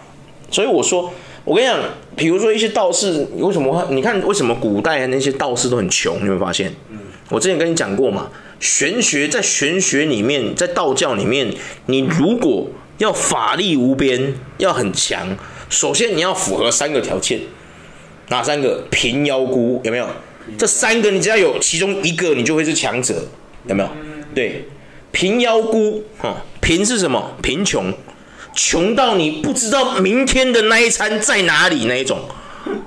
[0.50, 1.14] 所以我说，
[1.44, 1.80] 我跟你讲，
[2.16, 3.86] 比如说一些道士，为什么？
[3.92, 6.26] 你看为什么古代那些道士都很穷？
[6.26, 6.74] 你会发现，
[7.30, 11.54] 我之前跟你讲过嘛，玄学在玄学里面，在道教里面，
[11.86, 12.68] 你如果
[13.02, 15.36] 要法力无边，要很强。
[15.70, 17.40] 首先你要符合三个条件，
[18.30, 18.84] 哪三个？
[18.92, 20.08] 平妖姑有没有？
[20.58, 23.26] 这三个你只要有其中一个，你就会是强者，
[23.66, 23.90] 有没有？
[24.36, 24.66] 对，
[25.12, 27.36] 平妖姑，哈，平是什么？
[27.42, 27.92] 贫穷，
[28.54, 32.20] 穷到你不知道明天的那一餐在哪里那一种，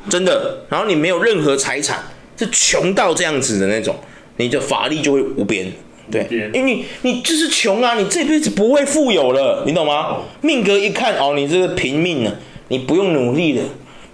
[0.08, 0.64] 真的。
[0.68, 2.04] 然后你没有任何财产，
[2.36, 3.96] 是穷到这样子的那种，
[4.36, 5.72] 你的法力就会无边。
[6.10, 10.18] 对，因为你你就是穷啊，你这辈子不会富有了，你懂吗？
[10.42, 12.32] 命格一看哦，你这个贫命呢，
[12.68, 13.64] 你不用努力了，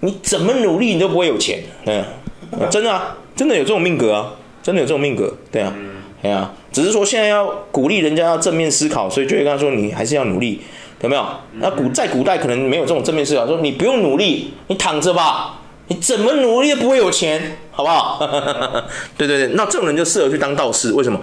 [0.00, 2.06] 你怎么努力你都不会有钱，对啊，
[2.70, 5.74] 真的啊，真的有这种命格啊，真的有这种命格，对啊，
[6.22, 10.60] 对啊，只是说现在要鼓励人家要正面思考，所以就会跟他说你还是要努力，
[11.02, 11.26] 有没有？
[11.54, 18.18] 那古在古代可能没有这种正面思考，说你不用努力，你躺着吧，你怎么努力都不会有钱，好不好？
[19.18, 21.20] 对对对，那这种人就适合去当道士，为什么？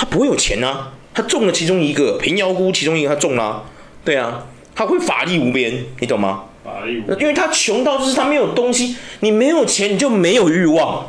[0.00, 3.62] 他不会有钱啊，他中了其中一个平妖姑，其中一个他中了，啊，
[4.02, 6.44] 对啊，他会法力无边，你懂吗？
[6.64, 11.06] 法力无边，因为他穷到就是他没有东西，你没有钱你就没有欲望，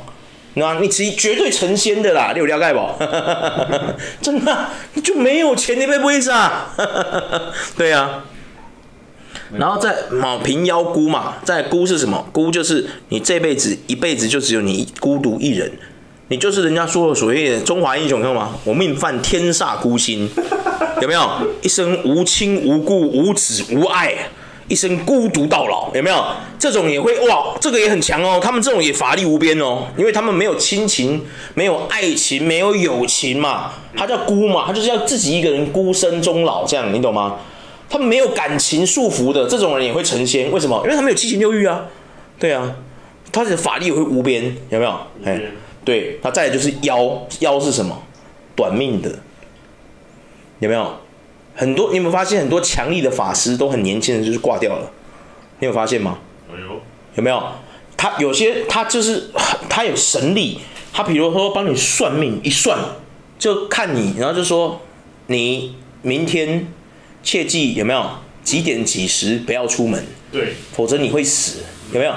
[0.55, 2.81] 那你其实绝对成仙的啦，你有了解不？
[4.21, 6.75] 真的，你就没有钱，你会不会啊？
[7.77, 8.25] 对啊，
[9.57, 12.27] 然后再嘛平妖姑嘛，再姑是什么？
[12.33, 15.71] 姑就是你这辈子一辈子就只有你孤独一人。
[16.31, 18.55] 你就是人家说的所谓的中华英雄，看到吗？
[18.63, 20.29] 我命犯天煞孤星，
[21.01, 21.29] 有没有？
[21.61, 24.13] 一生无亲无故无子无爱，
[24.69, 26.23] 一生孤独到老，有没有？
[26.57, 28.39] 这种也会哇，这个也很强哦。
[28.41, 31.21] 他们这种也法力无边哦，因为他们没有亲情，
[31.53, 33.73] 没有爱情，没有友情嘛。
[33.97, 37.39] 他叫孤嘛，他就是要自己一个人孤身终老，这样你懂吗？
[37.89, 40.79] 他们没有感情束缚的这种人也会成仙，为什么？
[40.85, 41.87] 因为他们有七情六欲啊。
[42.39, 42.73] 对啊，
[43.33, 44.97] 他的法力也会无边，有没有？
[45.25, 45.41] 哎。
[45.83, 48.01] 对，那再来就是妖，妖是什么？
[48.55, 49.09] 短命的，
[50.59, 50.97] 有没有？
[51.55, 54.91] 很多你有没有发现很多强力的法师都很年轻的就是挂掉了？
[55.59, 56.17] 你有发现吗？
[56.49, 56.81] 有，
[57.15, 57.43] 有没有？
[57.97, 59.29] 他有些他就是
[59.69, 60.59] 他有神力，
[60.93, 62.77] 他比如说帮你算命，一算
[63.37, 64.81] 就看你，然后就说
[65.27, 66.67] 你明天
[67.21, 68.05] 切记有没有
[68.43, 71.59] 几点几时不要出门，对，否则你会死，
[71.93, 72.13] 有没有？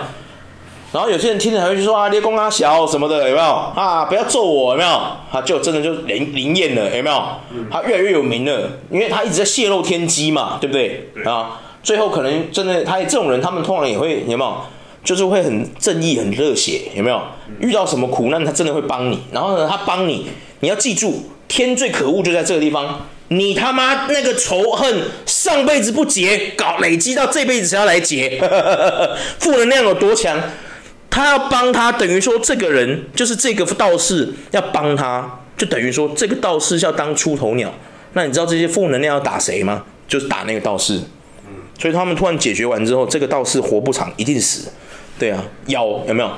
[0.94, 4.04] 然后有些人听着还会说啊，列公阿小什么的，有没有啊？
[4.04, 5.00] 不要揍我，有没有？
[5.32, 7.20] 他就真的就灵灵验了，有没有？
[7.68, 11.10] 他越来越有名了，因为他一直在泄露天机嘛，对不对？
[11.12, 14.56] 对啊，最后可能真的，他这种人，他们通常也会有没有？
[15.02, 17.20] 就是会很正义、很热血，有没有？
[17.58, 19.20] 遇到什么苦难，他真的会帮你。
[19.32, 20.28] 然后呢，他帮你，
[20.60, 28.40] 你要记住，天最可恶就在这个地方，你他妈那个仇恨上辈子不结，搞累积到这辈子才要来结，
[29.40, 30.38] 负能量有多强？
[31.14, 37.72] 他要帮他，等于说这个人就是这个道士要帮他，就等于说这个道士要当出头鸟。
[38.14, 39.84] 那你知道这些负能量要打谁吗？
[40.08, 41.00] 就是打那个道士。
[41.78, 44.72] 所以他们突然解决完之后，这个道士活不长，一定死。
[45.16, 46.28] 对啊，妖有没有？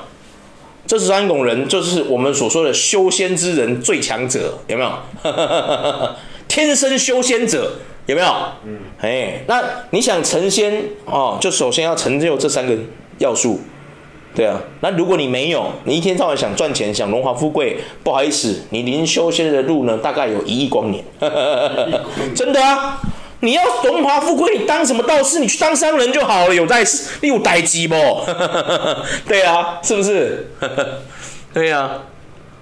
[0.85, 4.91] 这十三种人就是我们所说的修仙之人最强者，有没有？
[6.47, 8.27] 天生修仙者有没有？
[8.63, 9.59] 嗯，哎，那
[9.89, 12.77] 你想成仙哦，就首先要成就这三个
[13.17, 13.59] 要素，
[14.37, 14.61] 对啊。
[14.81, 21.03] 那如果你没有，你一天到晚想赚钱，想荣华富贵，不好意思，你临修仙的路呢，大概有一亿光年，
[22.35, 23.01] 真的啊。
[23.39, 25.39] 你要荣华富贵，你当什么道士？
[25.39, 26.83] 你去当商人就好了，有在
[27.21, 27.95] 你有代机不？
[29.27, 30.47] 对啊，是不是？
[31.53, 32.01] 对啊，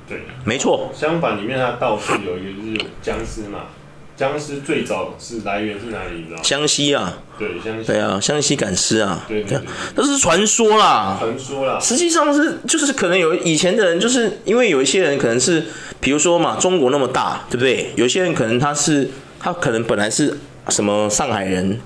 [0.07, 0.89] 对，没错。
[0.93, 3.67] 相反，里面他道士有一个就是僵尸嘛，
[4.17, 6.17] 僵尸最早是来源是哪里？
[6.17, 6.43] 你知道吗？
[6.43, 7.17] 湘西啊。
[7.37, 7.85] 对，湘西。
[7.85, 9.25] 对啊，湘西赶尸啊。
[9.27, 9.67] 对对对，对。
[9.95, 11.17] 那是传说啦。
[11.19, 11.79] 传说啦。
[11.79, 15.63] 实际上是就是可能有以前的人，就是因为有一些人可能是，
[15.99, 17.91] 比如说嘛，中国那么大，对不对？
[17.95, 20.37] 有些人可能他是他可能本来是。
[20.69, 21.79] 什么上海人，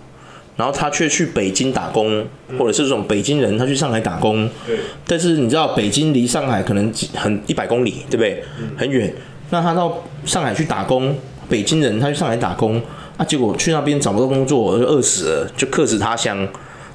[0.56, 2.26] 然后他却去北京打工，
[2.58, 4.50] 或者是这种北京人，他去上海打工。
[4.66, 4.80] 对。
[5.06, 8.42] 但是你知道，北京离上海可能很一百公里，对不对？
[8.78, 9.14] 很远。
[9.50, 11.14] 那他到上海去打工，
[11.50, 12.82] 北京人他去上海打工，
[13.18, 16.48] 啊，结果去那边找不到工作，就饿死了，就客死他乡，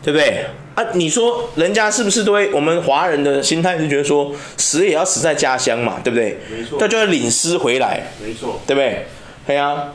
[0.02, 0.46] 对不对？
[0.74, 2.52] 啊，你说人家是不是对？
[2.52, 6.38] 我们华人的心态是觉得说，死也要死在家乡嘛，对不对？
[6.50, 6.78] 没错。
[6.78, 8.12] 他就要领尸回来。
[8.24, 8.60] 没错。
[8.66, 9.06] 对不对？
[9.46, 9.92] 对啊。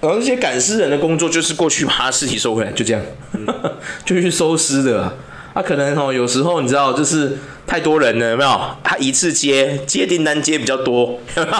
[0.00, 3.46] 然后这些赶尸人的工作就是过去把他尸体收回来，就这样，嗯、
[4.04, 5.14] 就去收尸的啊。
[5.54, 8.60] 他、可能哦，有时候你知道，就是太多人了，有没有？
[8.82, 11.56] 他一次接接订单接比较多，有没有？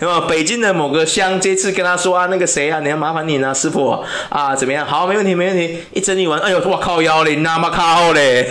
[0.00, 0.20] 有没有？
[0.22, 4.84] 北京的某个乡这次跟他说啊，那个谁啊，你要麻烦你呢，师傅啊，怎么样？
[4.84, 5.78] 好，没问题，没问题。
[5.92, 8.50] 一整理完，哎呦，我靠腰嘞，那么靠嘞，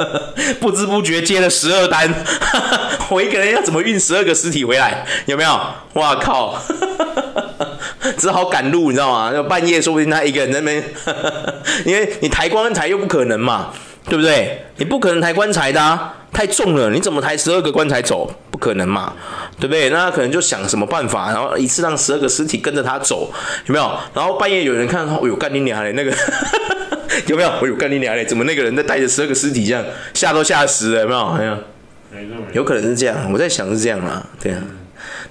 [0.58, 2.12] 不知不觉接了十二单，
[3.10, 5.04] 我一个人要怎么运十二个尸体回来？
[5.26, 5.60] 有没有？
[5.94, 6.58] 哇靠！
[8.18, 9.32] 只好赶路，你知道吗？
[9.32, 10.84] 要半夜，说不定他一个人在那边，
[11.86, 13.72] 因为你抬棺材又不可能嘛，
[14.08, 14.64] 对不对？
[14.76, 18.30] 你不可能抬棺材的啊，太重了，你怎么抬十二个棺材走？
[18.50, 19.12] 不可能嘛，
[19.58, 19.88] 对不对？
[19.90, 23.32] 那他可能就想什么办法，然后一次让十二个尸体跟着他走，
[23.66, 23.90] 有没有？
[24.14, 26.12] 然后半夜有人看到，哎呦，干你娘嘞，那个
[27.28, 27.48] 有没有？
[27.48, 29.84] 哎呦，干你娘嘞，怎么那个人在带着十二个尸体这样，
[30.14, 31.32] 吓都吓死了，有没有？
[31.34, 31.56] 没有，
[32.52, 34.60] 有可能是这样，我在想是这样啦，对啊。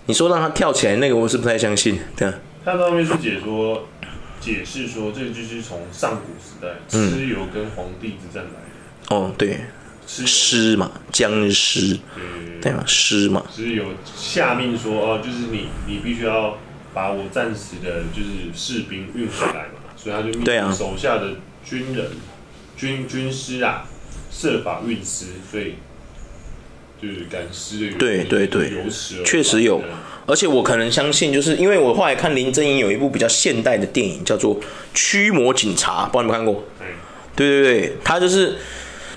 [0.08, 2.34] 你说让他跳起来那个，我是不太相信，对啊。
[2.64, 3.88] 他上面是解说，
[4.40, 8.68] 解释说，这个就是从上古时代蚩尤跟黄帝之战来的。
[9.10, 9.62] 嗯、哦，对，
[10.08, 11.98] 蚩嘛，僵尸，
[12.62, 13.44] 对嘛，蚩嘛。
[13.52, 16.60] 蚩尤下命说，哦，就是你，你必须要
[16.94, 22.12] 把我暂时的，就是士兵运回来嘛，所以他就命令手下的军人、
[22.78, 23.88] 军军师啊，
[24.32, 25.76] 设法运尸，所以
[27.02, 27.98] 就是赶尸的。
[27.98, 28.72] 对对对，
[29.26, 29.84] 确实有。
[30.32, 34.58] 而且我可能相信，就是因为我后来看林正英有一部比较现代的电影，叫做
[34.94, 36.64] 《驱魔警察》，不知道你们看过？
[37.36, 38.56] 对对对，他就是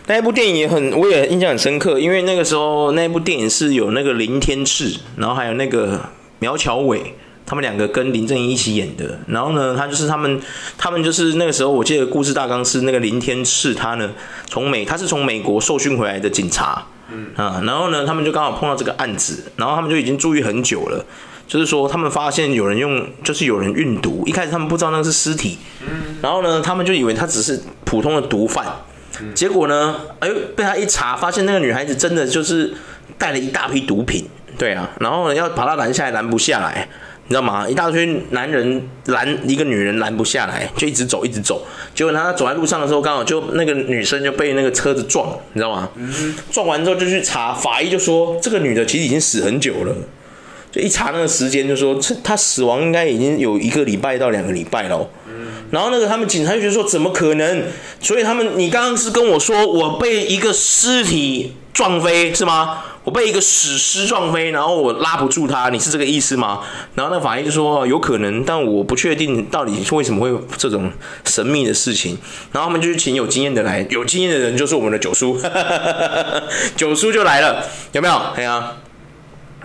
[0.09, 6.01] 那一部电影也很，我也印象很深刻，因为那个时候那一部电影是有那个林天赐，然后还有那个
[6.41, 7.15] 苗侨伟，
[7.47, 9.21] 他们两个跟林正英一起演的。
[9.29, 10.41] 然后呢，他就是他们，
[10.77, 14.13] 他们就是那个时候，我记得故事大纲是那个林天赐，他呢
[14.47, 16.87] 从美，他是从美国受训回来的警察。
[17.13, 17.27] 嗯。
[17.37, 21.05] 啊，然后呢，他们就刚好碰到这个案子，然后他们就已经注意很久了，
[21.47, 28.67] 就是说他们发现有人用，就是有人运毒，一开始他们不知道那个是尸体，嗯，然后呢，他们就以为他只是普通的毒贩，
[29.21, 32.73] 嗯，结果呢，哎，被他一查，发现那个女孩子真的就是
[33.19, 36.89] 带了一大批毒品，对啊，然后呢，要把他拦下来，拦不下来。
[37.27, 37.67] 你知道吗？
[37.69, 41.67] 一大堆男人拦一个女人拦不下来，就一直走，一直走。
[41.95, 45.89] 结果他走在路上的时候，刚好就那个女生就被那个车子撞，你知道吗？
[45.97, 49.97] 嗯、撞完之后就去查，法医就说这个女的其实已经死很久了。
[50.71, 55.09] 就一查那个时间，就说这她死亡应该已经有一个礼拜到两个礼拜了。
[55.75, 57.65] 然后那个他们警察就觉得说怎么可能？
[58.01, 62.85] 所以他们你刚刚是跟我说我被一个尸体撞飞是吗？
[63.03, 66.61] 我被一个死尸撞飞，然后我拉不住他，你是这个意思吗？
[66.95, 70.91] 然后那法医就说有可能，但我不确定到底为什么会有这种
[71.25, 72.17] 神秘的事情。
[72.53, 75.39] 然后他们就去请有经验的来，有经验的人就是我们的九叔，
[76.77, 78.15] 九叔就来了，有没有？
[78.37, 78.73] 哎呀，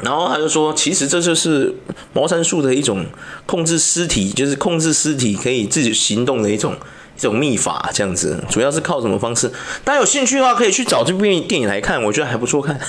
[0.04, 1.76] 然后他就说，其实这就是
[2.14, 3.06] 茅山术的一种
[3.46, 6.76] 控制尸体，就是控制尸体可以自己行动的一种。
[7.18, 9.52] 一种秘法这样子，主要是靠什么方式？
[9.84, 12.80] 大家有兴趣的话，可以去找这部电影来看，我觉得还不错看。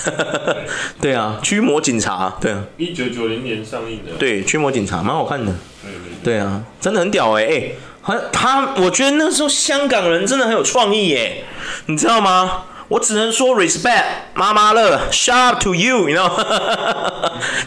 [1.01, 5.53] 对啊， 驱魔警察，对啊，一九九零年上映的，对，驱魔警察蛮好看的。
[5.83, 11.43] 对对对啊，真的很屌哎、欸、哎，他他，我觉得那时候香港人真的很有创意耶，
[11.87, 12.63] 你知道吗？
[12.91, 16.43] 我只能说 respect 妈妈乐，shout out to you，你知道吗？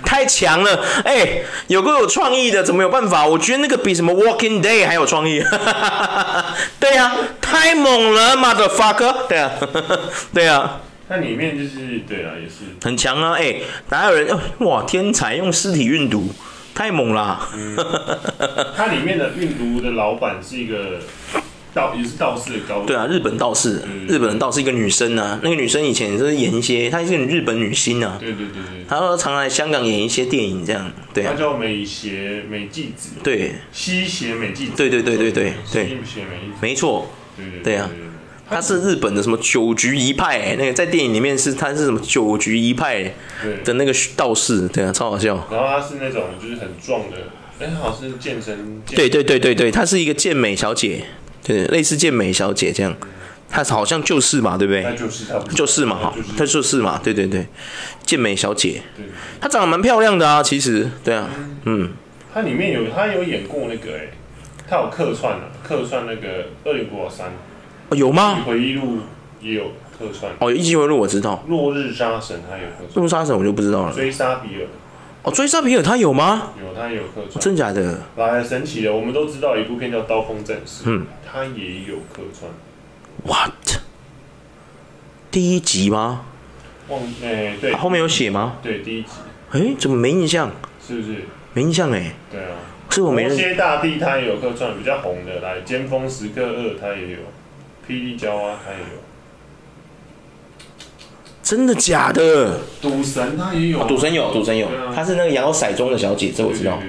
[0.04, 3.24] 太强了，哎、欸，有个有创意的，怎么有办法？
[3.26, 5.42] 我觉得那个比什么 Walking Day 还有创意。
[6.78, 9.26] 对呀、啊，太猛了，motherfucker。
[9.26, 9.50] 对啊，
[10.34, 10.80] 对啊。
[11.08, 14.82] 它里面就是对啊，也是很强啊，哎、欸，哪有人哇？
[14.82, 16.34] 天才用尸体运毒，
[16.74, 17.48] 太猛了。
[17.54, 17.74] 嗯、
[18.76, 21.00] 它里面的运毒的老板是一个。
[21.74, 22.86] 道也是道士的高度。
[22.86, 37.90] 对啊，日本道士，嗯、日本人道士一个女生啊，那个女生以前就是演一些，她是个日本女星啊，对对对对，她说常来香港演一些电影这样，对啊，她叫美邪美纪子，对，西邪美纪子，对对对对对对，西邪美纪子，没错，对对对啊，
[38.48, 43.02] 她是日本的什么九局一派、欸，那个在电影里面是她是什么九局一派
[43.64, 47.16] 的那个道士，对啊，超好笑，然后她是那种就是很壮的，
[47.58, 51.04] 哎，好像是健身，对对对对对，她是一个健美小姐。
[51.44, 52.96] 对，类似健美小姐这样，
[53.50, 54.82] 她好像就是嘛，对不对？
[54.96, 57.46] 就是就是嘛，哈，她就是嘛，对对对，
[58.04, 58.80] 健美小姐，
[59.40, 61.28] 她长得蛮漂亮的啊，其实，对啊，
[61.64, 61.92] 嗯。
[62.32, 64.08] 她里面有，她有演过那个，哎，
[64.68, 67.28] 她有客串啊，客串那个《恶灵古堡三》。
[67.96, 68.42] 有吗？
[68.44, 68.98] 回忆录
[69.40, 69.66] 也有
[69.96, 70.32] 客串。
[70.40, 71.44] 哦，一级回忆录我知道。
[71.46, 72.94] 落日杀神他有客串。
[72.96, 73.92] 落日杀神我就不知道了。
[73.92, 74.66] 追杀比尔。
[75.24, 76.52] 哦，追杀皮尔他有吗？
[76.60, 77.42] 有，他也有客串。
[77.42, 77.98] 真假的？
[78.16, 80.84] 来，神奇的，我们都知道一部片叫《刀锋战士》。
[80.86, 81.06] 嗯。
[81.26, 82.50] 他也有客串
[83.24, 83.80] ，What？
[85.30, 86.26] 第一集吗？
[86.88, 88.58] 忘诶、欸，对，后面有写吗？
[88.62, 89.08] 对，第一集。
[89.52, 90.50] 诶、欸，怎么没印象？
[90.86, 91.14] 是不是？
[91.54, 92.12] 没印象诶、欸。
[92.30, 92.56] 对啊。
[92.90, 93.26] 是我没。
[93.26, 97.18] 魔蝎大帝他也有客串，比较红的，来，尖峰时刻二他也有，
[97.88, 98.84] 霹雳娇啊他也有。
[101.44, 102.58] 真的假的？
[102.80, 106.80] 赌神他也有，赌神有，赌神有，他、啊、是那个摇骰盅的小姐，这我知道。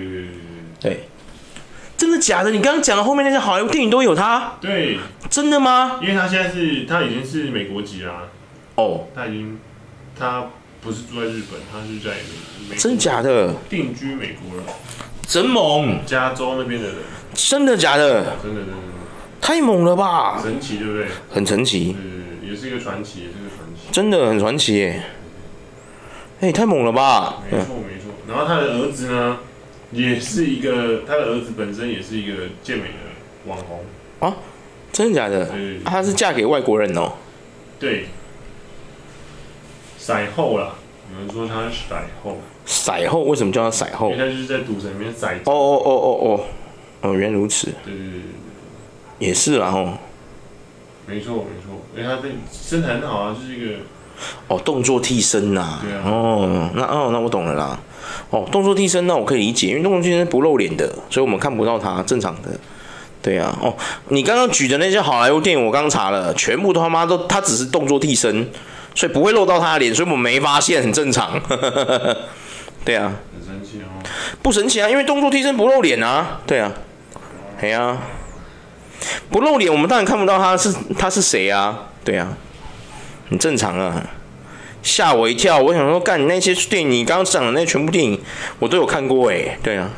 [0.80, 1.04] 对，
[1.98, 2.52] 真的假的？
[2.52, 4.54] 你刚刚讲的后面那些好莱坞电影都有他？
[4.62, 4.98] 对，
[5.30, 6.00] 真的吗？
[6.02, 8.30] 因为他现在是，他已经是美国籍啦。
[8.76, 9.60] 哦，他已经，
[10.18, 10.46] 他
[10.82, 12.16] 不是住在日本，他是在
[12.70, 13.54] 美，真假的？
[13.70, 14.64] 定居美国了。
[15.28, 16.00] 真猛！
[16.06, 16.96] 加州那边的人。
[17.34, 18.24] 真的假的？
[18.42, 18.78] 真的真的。
[19.42, 20.40] 太猛了吧！
[20.42, 21.08] 神奇对不对？
[21.30, 21.96] 很神奇。
[22.42, 23.65] 是，也是一个传奇，也是一个传奇。
[23.92, 25.04] 真的很传奇耶！
[26.42, 27.42] 哎，太猛了吧！
[27.50, 28.12] 没错没错。
[28.28, 29.38] 然后他的儿子呢？
[29.92, 33.80] 也是一个，他的儿子本身也是一个健美的网红
[34.20, 34.36] 啊，
[34.92, 35.46] 真的假的？
[35.46, 37.14] 对，她是嫁给外国人哦。
[37.80, 38.08] 对，
[39.98, 40.74] 骰后啦，
[41.14, 42.38] 有人说他是骰后。
[42.66, 44.12] 骰后为什么叫他骰后？
[44.12, 45.28] 因为他就是在赌城里面骰。
[45.46, 46.44] 哦哦哦哦
[47.02, 47.68] 哦，哦原来如此。
[47.86, 49.98] 对对对对，也是啦哦。
[51.08, 53.78] 没错没错，因为他的身材很好啊，就是一个。
[54.48, 55.80] 哦，动作替身呐、啊。
[55.84, 56.02] 对啊。
[56.06, 57.78] 哦，那哦，那我懂了啦。
[58.30, 62.50] 哦，动作替身那我可以理解，因为动作替身不露脸的，所以我们看不到他正常的。
[63.22, 63.76] 对啊，哦，
[64.10, 68.48] 你刚刚举的那些好莱坞电影，我刚查了，全部都他妈都他只是动作替身，
[68.96, 71.40] 所以不会露到他的脸，所以我们没发现，很正常。
[72.86, 73.12] 对啊。
[73.34, 73.90] 很神奇哦。
[74.42, 76.40] 不神奇啊，因为动作替身不露脸啊。
[76.48, 76.72] 对啊。
[77.60, 77.98] 对啊。
[79.30, 81.90] 不露脸，我们当然看不到他是他是谁啊。
[82.04, 82.38] 对啊。
[83.30, 84.10] 很正常啊。
[84.84, 85.58] 吓我一跳！
[85.58, 88.22] 我想说，干你那些电影，你刚刚讲的那全部电影，
[88.60, 89.58] 我都有看过哎。
[89.64, 89.90] 对啊，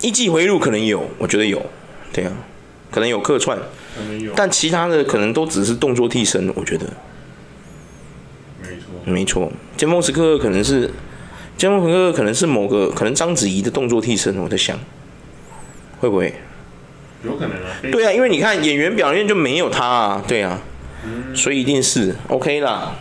[0.00, 1.60] 一季回路可能有，我觉得有。
[2.10, 2.32] 对啊，
[2.90, 3.58] 可能有客串，
[4.34, 6.86] 但其他的可能都只是动作替身，我觉得。
[8.62, 8.86] 没错。
[9.04, 10.90] 没错，尖峰时刻可能是
[11.58, 14.78] 尖峰时刻可能是某个可能章子怡的动作替身，我在想，
[16.00, 16.32] 会不会？
[17.26, 17.76] 有可能啊。
[17.92, 20.24] 对啊，因为你看演员表现就没有他啊。
[20.26, 20.60] 对啊。
[21.34, 22.96] 所以一定是 OK 啦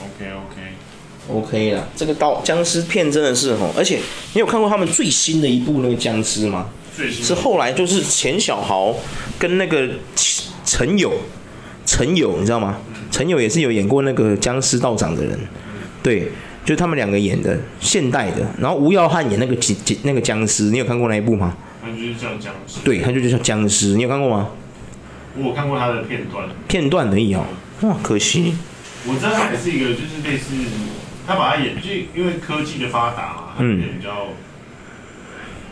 [0.00, 1.86] ，OK OK OK 啦。
[1.94, 4.00] 这个刀僵尸片真的是吼，而且
[4.32, 6.66] 你有看过他们最新的一部那个僵尸吗？
[6.96, 8.92] 最新是后来就是钱小豪
[9.38, 9.88] 跟那个
[10.64, 11.12] 陈友，
[11.86, 12.78] 陈友你知道吗？
[13.12, 15.38] 陈友也是有演过那个僵尸道长的人，
[16.02, 16.28] 对，
[16.64, 18.44] 就他们两个演的现代的。
[18.58, 21.56] 然后吴耀汉演那个僵那个僵尸，你有看过那一部吗？
[21.94, 22.80] 他就是像僵尸。
[22.84, 24.48] 对，他就叫僵尸，你有看过吗？
[25.36, 27.44] 我有看过他的片段，片段而已哦。
[27.82, 28.54] 哇，可惜。
[29.06, 30.54] 我知道他也是一个，就是类似
[31.26, 34.28] 他把他演，就因为科技的发达嘛，嗯，比较。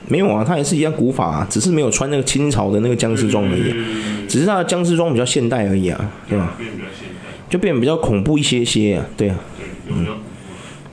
[0.09, 3.73] 没有啊，他也是一样古法啊，只是没有穿那个清朝的那个僵尸装而已。
[4.29, 6.55] 只是他的僵尸装比较现代而已啊，对吧？
[6.59, 9.37] 变比较现代，就变得比较恐怖一些些啊，对啊。
[9.57, 10.07] 对，嗯，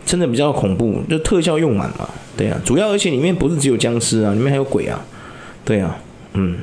[0.06, 2.08] 真的比较恐怖，就特效用满嘛，
[2.38, 2.62] 对啊。
[2.64, 5.04] 主要而且里面不是只有僵尸啊，里面还有鬼啊，
[5.70, 6.00] 对啊，
[6.34, 6.58] 嗯。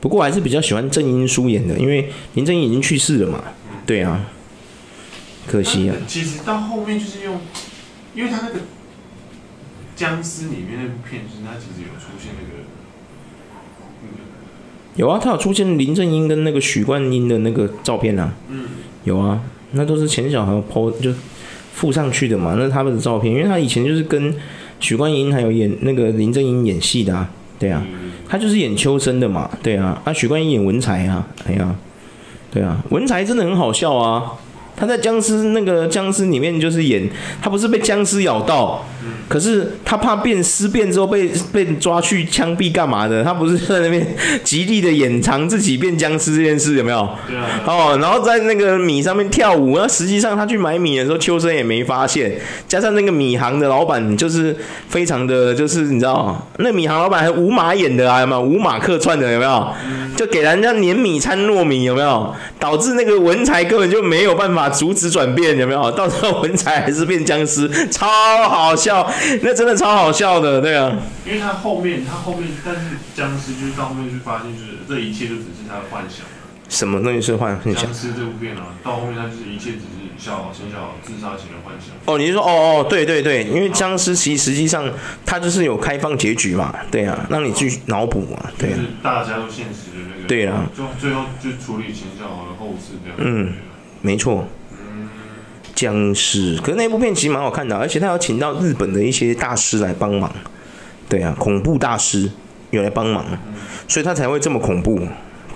[0.00, 3.42] 不过我还是比较喜欢郑英书演的，因为林正英已经去世了嘛。
[3.84, 4.26] 对啊，
[5.44, 5.96] 可惜啊。
[6.06, 7.40] 其实到后面就是用，
[8.14, 8.60] 因为他那个
[9.96, 12.62] 僵尸里面那部片，就是他其实有出现那个，
[14.94, 18.32] 有啊，他有出现林正英跟那个许冠英的那个照片啊。
[18.50, 18.66] 嗯，
[19.02, 19.42] 有啊，
[19.72, 21.12] 那都是钱小豪 po 就
[21.74, 24.32] 附上去的嘛，那是他们的照片，因为他以前就是跟
[24.78, 27.28] 许冠英还有演那个林正英演戏的啊。
[27.58, 27.82] 对啊。
[28.28, 31.74] 他就是演秋生的嘛，对啊，啊许冠英演文才啊，哎呀，
[32.50, 34.32] 对啊，文才真的很好笑啊。
[34.78, 37.08] 他在僵尸那个僵尸里面就是演，
[37.42, 38.86] 他不是被僵尸咬到，
[39.28, 43.24] 可是他怕变尸变之后被被抓去枪毙干嘛的？
[43.24, 44.06] 他不是在那边
[44.44, 47.08] 极力的掩藏自己变僵尸这件事有没有？
[47.26, 47.44] 对啊。
[47.66, 52.38] 哦，然后在那个米上面跳舞，那实际上他去买米的时候，秋生也没发现。
[52.68, 54.56] 加上那个米行的老板就是
[54.88, 58.40] 非常的就是你知道，那米行老板还无马演的啊，有没有？
[58.40, 59.68] 无码客串的有没有？
[60.16, 62.32] 就给人家黏米掺糯米有没有？
[62.60, 64.67] 导致那个文才根本就没有办法。
[64.68, 65.90] 阻止转变有没有？
[65.92, 68.06] 到时候文采还是变僵尸，超
[68.48, 69.08] 好笑，
[69.42, 70.96] 那真的超好笑的，对啊。
[71.26, 72.80] 因为他后面，他后面，但是
[73.14, 76.26] 僵尸就是到后面就发现，就是这一切都只是他的幻想。
[76.68, 77.74] 什么东西是幻想？
[77.74, 81.94] 僵尸这部片啊，到后面他就是一切只是小钱小自杀前的幻想。
[82.04, 84.86] 哦，你是说哦哦，对对对，因为僵尸其实实际上
[85.24, 88.76] 它就是有开放结局嘛，对啊，让你去脑补嘛，对啊。
[88.76, 90.28] 就是大家都现实的那个。
[90.28, 90.66] 对啊。
[90.76, 93.16] 就最后就处理钱小豪的后事这样。
[93.16, 93.54] 嗯，
[94.02, 94.46] 没错。
[95.78, 100.28] 僵尸，可是那部片其实蛮好看的，而且他有请到日本的一些大师来帮忙，
[101.08, 102.28] 对啊，恐怖大师
[102.72, 103.24] 有来帮忙，
[103.86, 105.00] 所以他才会这么恐怖。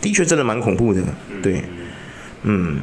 [0.00, 1.02] 的确，真的蛮恐怖的，
[1.42, 1.64] 对，
[2.42, 2.78] 嗯，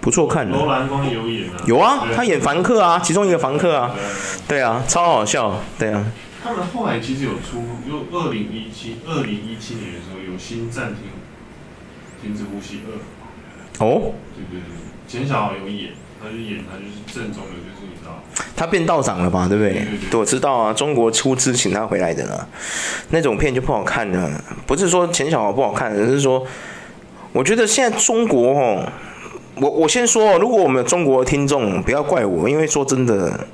[0.00, 0.56] 不错看的。
[0.56, 1.56] 罗兰光有演啊？
[1.66, 3.92] 有啊，他演房客啊，其中一个房客啊，
[4.46, 6.06] 对啊，超好笑，对啊。
[6.44, 11.10] 他们后来其实有出，就二零一七、二零一七年的时候有新暂停，
[12.22, 13.84] 停止呼吸二。
[13.84, 14.12] 哦。
[14.36, 15.90] 对对对，钱小豪有演。
[16.24, 18.22] 他就演，他就是正宗的，就是你知道，
[18.56, 19.86] 他变道长了吧，对不对？
[20.18, 22.48] 我知道啊，中国出资请他回来的呢。
[23.10, 26.46] 那种片就不好看了，不是说钱小豪不好看，而是说，
[27.32, 28.92] 我觉得现在中国哦，
[29.56, 33.46] 我我先说，如果我们有中国的听众，不要怪我，因为说真的，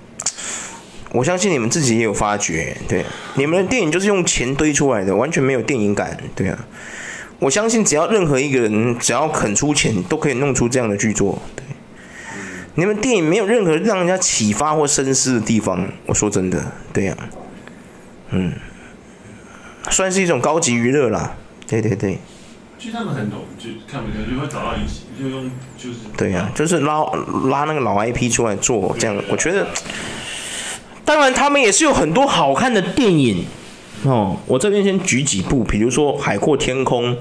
[1.12, 3.04] 我相信你们自己也有发觉，对，
[3.34, 6.58] 你们的电影就是用钱堆出来的，完全没有电影感，对啊。
[7.40, 11.64] 我相信只要任何一个人只要肯出钱，都可以弄出这样的剧作，对。
[12.80, 17.28] 你们电影没有任何让人家启发或深思的地方，我说真的，对呀、啊，
[18.30, 18.54] 嗯，
[19.90, 22.18] 算是一种高级娱乐啦，对对对。
[22.78, 25.96] 其实他们很懂，就看不见就会找到一起，就用就是。
[26.16, 27.04] 对呀、啊，就是拉
[27.50, 29.66] 拉那个老 IP 出来做这样，我觉得，
[31.04, 33.44] 当然他们也是有很多好看的电影
[34.04, 34.38] 哦。
[34.46, 37.12] 我这边先举几部，比如说《海阔天空》，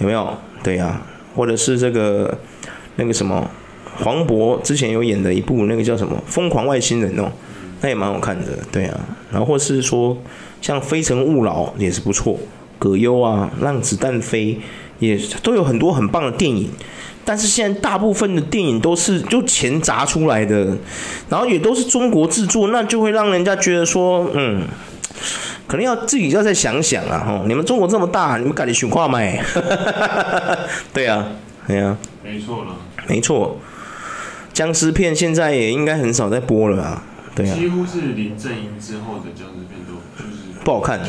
[0.00, 0.36] 有没有？
[0.62, 2.38] 对呀、啊，或者是这个
[2.96, 3.50] 那个什么。
[4.02, 7.30] 黄渤之前有演的一部那个叫什么《疯狂外星人》哦，
[7.80, 9.00] 那也蛮好看的，对啊。
[9.30, 10.16] 然后或是说
[10.60, 12.38] 像《非诚勿扰》也是不错，
[12.78, 14.54] 葛优啊，《让子弹飞》
[14.98, 16.70] 也都有很多很棒的电影。
[17.24, 20.74] 但是现在大部分的电影都是就钱砸出来的，
[21.28, 24.62] 然后也都是中国制作，那就会让人家觉得说，嗯，
[25.66, 29.44] 可能要自己要再想想啊，吼，你们中国这么大，你们赶紧选话买，
[30.94, 31.26] 对啊，
[31.66, 31.94] 对啊，
[32.24, 32.74] 没错了，
[33.06, 33.58] 没错。
[34.58, 37.00] 僵尸片现在也应该很少在播了啊，
[37.32, 37.54] 对啊。
[37.54, 41.00] 几乎是林正英之后的僵尸片都就是不好看，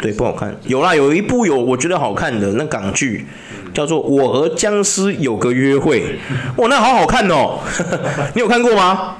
[0.00, 0.52] 对，不好看。
[0.66, 3.24] 有啦，有一部有我觉得好看的那港剧，
[3.72, 6.00] 叫做《我和僵尸有个约会》，
[6.60, 7.60] 哇，那好好看哦，
[8.34, 9.18] 你有看过吗？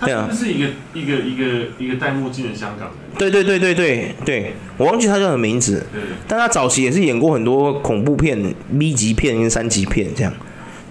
[0.00, 2.96] 对啊，是一个一个一个一个戴墨镜的香港人。
[3.18, 5.84] 对对对对对对，我忘记他叫什么名字，
[6.26, 10.32] 但他早期也是演过很多恐怖片、B 级片跟三级片这样。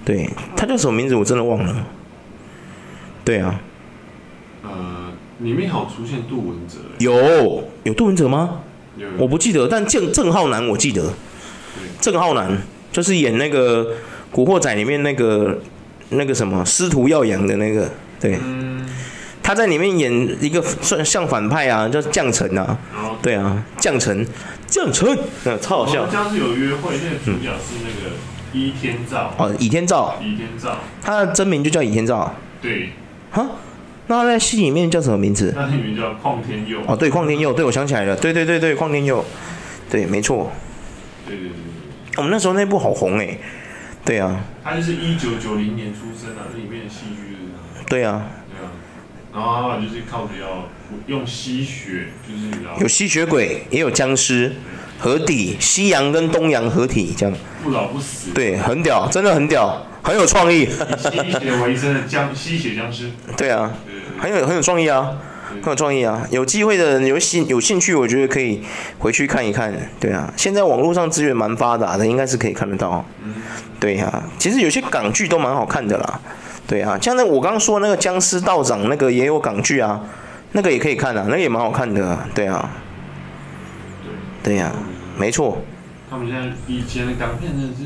[0.06, 1.16] 对，他叫什么名字？
[1.16, 1.76] 我真的忘了。
[3.26, 3.62] 对啊，
[4.64, 8.60] 呃，里面好出现杜文泽，有有杜文泽吗？
[8.98, 11.14] 有，我不记得，但郑郑浩南我记得，
[12.02, 12.62] 郑浩南
[12.92, 13.86] 就是演那个
[14.30, 15.58] 《古惑仔》里面那个
[16.10, 18.86] 那个什么师徒耀阳的那个，对，嗯、
[19.42, 24.28] 他在里面演一个算像反派啊，叫降臣啊，哦、对啊，降臣，
[24.68, 26.10] 降臣，嗯，超好笑。
[26.12, 28.16] 像是有约会，那个主角是那个
[28.52, 32.90] 倚天照，哦，倚天照，倚天照，他的真名就叫倚天照，对。
[33.34, 33.50] 哈，
[34.06, 35.52] 那他在戏里面叫什么名字？
[35.56, 36.80] 他的名叫邝天佑。
[36.88, 39.26] 哦，对，邝天佑，对，我想起来了，对对对对，邝天佑，
[39.90, 40.52] 对，没错。
[41.28, 41.56] 对对对，
[42.18, 43.36] 我们那时候那部好红哎，
[44.06, 44.40] 对啊。
[44.64, 47.86] 他就是一九九零年出生的，那里面的戏剧是。
[47.88, 48.28] 对啊。
[48.52, 48.70] 对啊。
[49.34, 50.70] 然后他就是靠着要
[51.08, 54.54] 用吸血，就是有吸血鬼，也有僵尸，
[55.04, 57.36] 合体，西洋跟东洋合体这样。
[57.62, 58.32] 不老不死。
[58.32, 60.62] 对，很屌，真的很屌，很有创意。
[60.62, 63.12] 以吸血为生的僵吸血僵尸。
[63.36, 63.70] 对啊，
[64.18, 65.12] 很有很有创意啊。
[65.62, 66.26] 很有创意啊！
[66.32, 68.64] 有机会的人有兴有兴趣，我觉得可以
[68.98, 69.72] 回去看一看。
[70.00, 73.06] 对啊，现在网络上资源蛮发达的，应该是可以看得到。
[73.80, 76.20] 对啊，其实有些港剧都蛮好看的啦。
[76.66, 80.02] 对啊，像那我刚刚说那个僵尸道长那个也有港剧啊，
[80.54, 82.18] 那个也可以看啊，那个也蛮好看的。
[82.34, 82.72] 对啊，
[84.42, 84.72] 对呀，
[85.18, 85.60] 没错。
[86.10, 87.84] 他们现在以前的港片真的是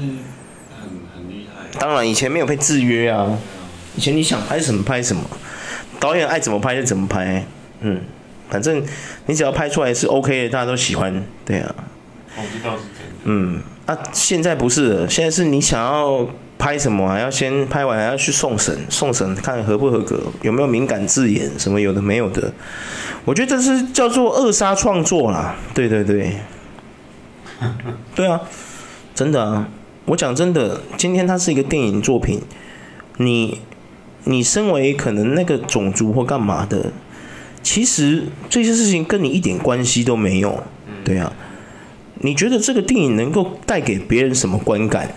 [0.80, 1.80] 很很厉害。
[1.80, 3.38] 当然，以前没有被制约啊。
[3.96, 5.24] 以前你想拍什么拍什么，
[6.00, 7.44] 导演爱怎么拍就怎么拍。
[7.82, 8.02] 嗯，
[8.50, 8.84] 反正
[9.26, 11.76] 你只要拍出来是 OK 的，大家都喜欢，对啊。
[12.36, 13.16] 我知道是真的。
[13.24, 16.28] 嗯，啊，现在不是了，现在是你想要
[16.60, 22.54] 拍什么，还要先拍完还要去送审，送审看合不合格，有没有敏感字眼，什么有的没有的。
[23.26, 26.38] 我觉得这是叫做扼杀创作啦，对对对。
[28.16, 28.42] 对啊，
[29.14, 29.70] 真的啊，
[30.06, 32.42] 我讲真的，今天它是一个电影作品，
[33.18, 33.62] 你
[34.26, 36.92] 你身为可能那个种族或干嘛的。
[37.64, 40.64] 其实这些事情跟你一点关系都没有，
[41.04, 41.34] 对啊。
[42.22, 45.12] 你觉得这个电影能够带给别人什么观感？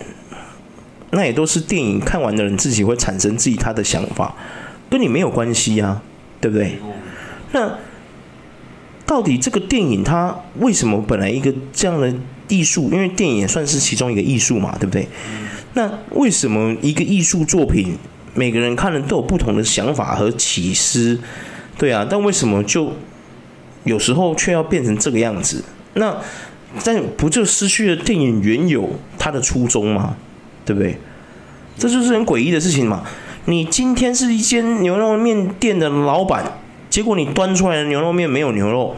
[1.11, 4.35] 那也都是电影看完的人自己会产生自己他的想法，
[4.89, 6.01] 跟你没有关系呀，
[6.39, 6.77] 对不对？
[7.53, 7.77] 那
[9.11, 12.09] 到底这个电影它为什么本来一个这样的
[12.47, 12.89] 艺术？
[12.93, 15.05] 因为电影也算是其中一个艺术嘛，对不对？
[15.73, 17.97] 那为什么一个艺术作品，
[18.33, 21.19] 每个人看了都有不同的想法和启示？
[21.77, 22.93] 对啊，但为什么就
[23.83, 25.61] 有时候却要变成这个样子？
[25.95, 26.15] 那
[26.85, 30.15] 但不就失去了电影原有它的初衷吗？
[30.63, 30.95] 对不对？
[31.77, 33.03] 这就是很诡异的事情嘛。
[33.43, 36.60] 你今天是一间牛肉面店的老板，
[36.91, 38.95] 结果你端出来的牛肉面没有牛肉，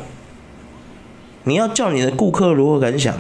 [1.44, 3.16] 你要叫你的顾客如何敢想？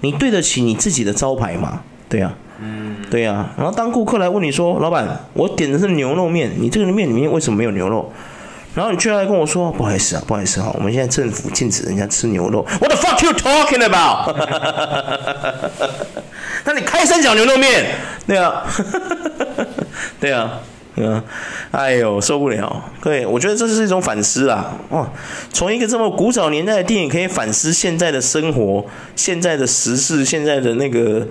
[0.00, 1.80] 你对得起你自己的招牌吗？
[2.10, 3.54] 对啊，嗯，对啊。
[3.56, 8.12] 然后当顾客来问你说：“老板，我点的是牛肉面，你这个面里面为什么没有牛肉？”
[8.74, 12.66] 然后你居然还跟我说不好意思啊，不好意思哈、啊，我们现在政府禁止人家吃牛肉。
[12.80, 14.34] What the fuck you talking about？
[16.66, 17.94] 那你开三角牛肉面，
[18.26, 18.64] 对啊，
[20.18, 20.58] 对啊，
[20.96, 21.22] 嗯，
[21.72, 22.84] 哎呦受不了。
[23.02, 24.76] 对，我觉得这是一种反思啊。
[24.90, 25.10] 哇，
[25.52, 28.84] 从一个这么古早年代的电影可以反思现在的生活、
[29.16, 31.26] 现在的时事、现在的那个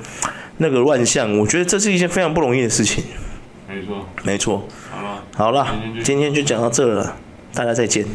[0.57, 3.03] 那个乱象，我觉得这是一件非常不容易的事情。
[3.67, 4.67] 没错，没错。
[4.91, 7.15] 好了，好了，今天就讲到这了。
[7.53, 8.05] 大家再见。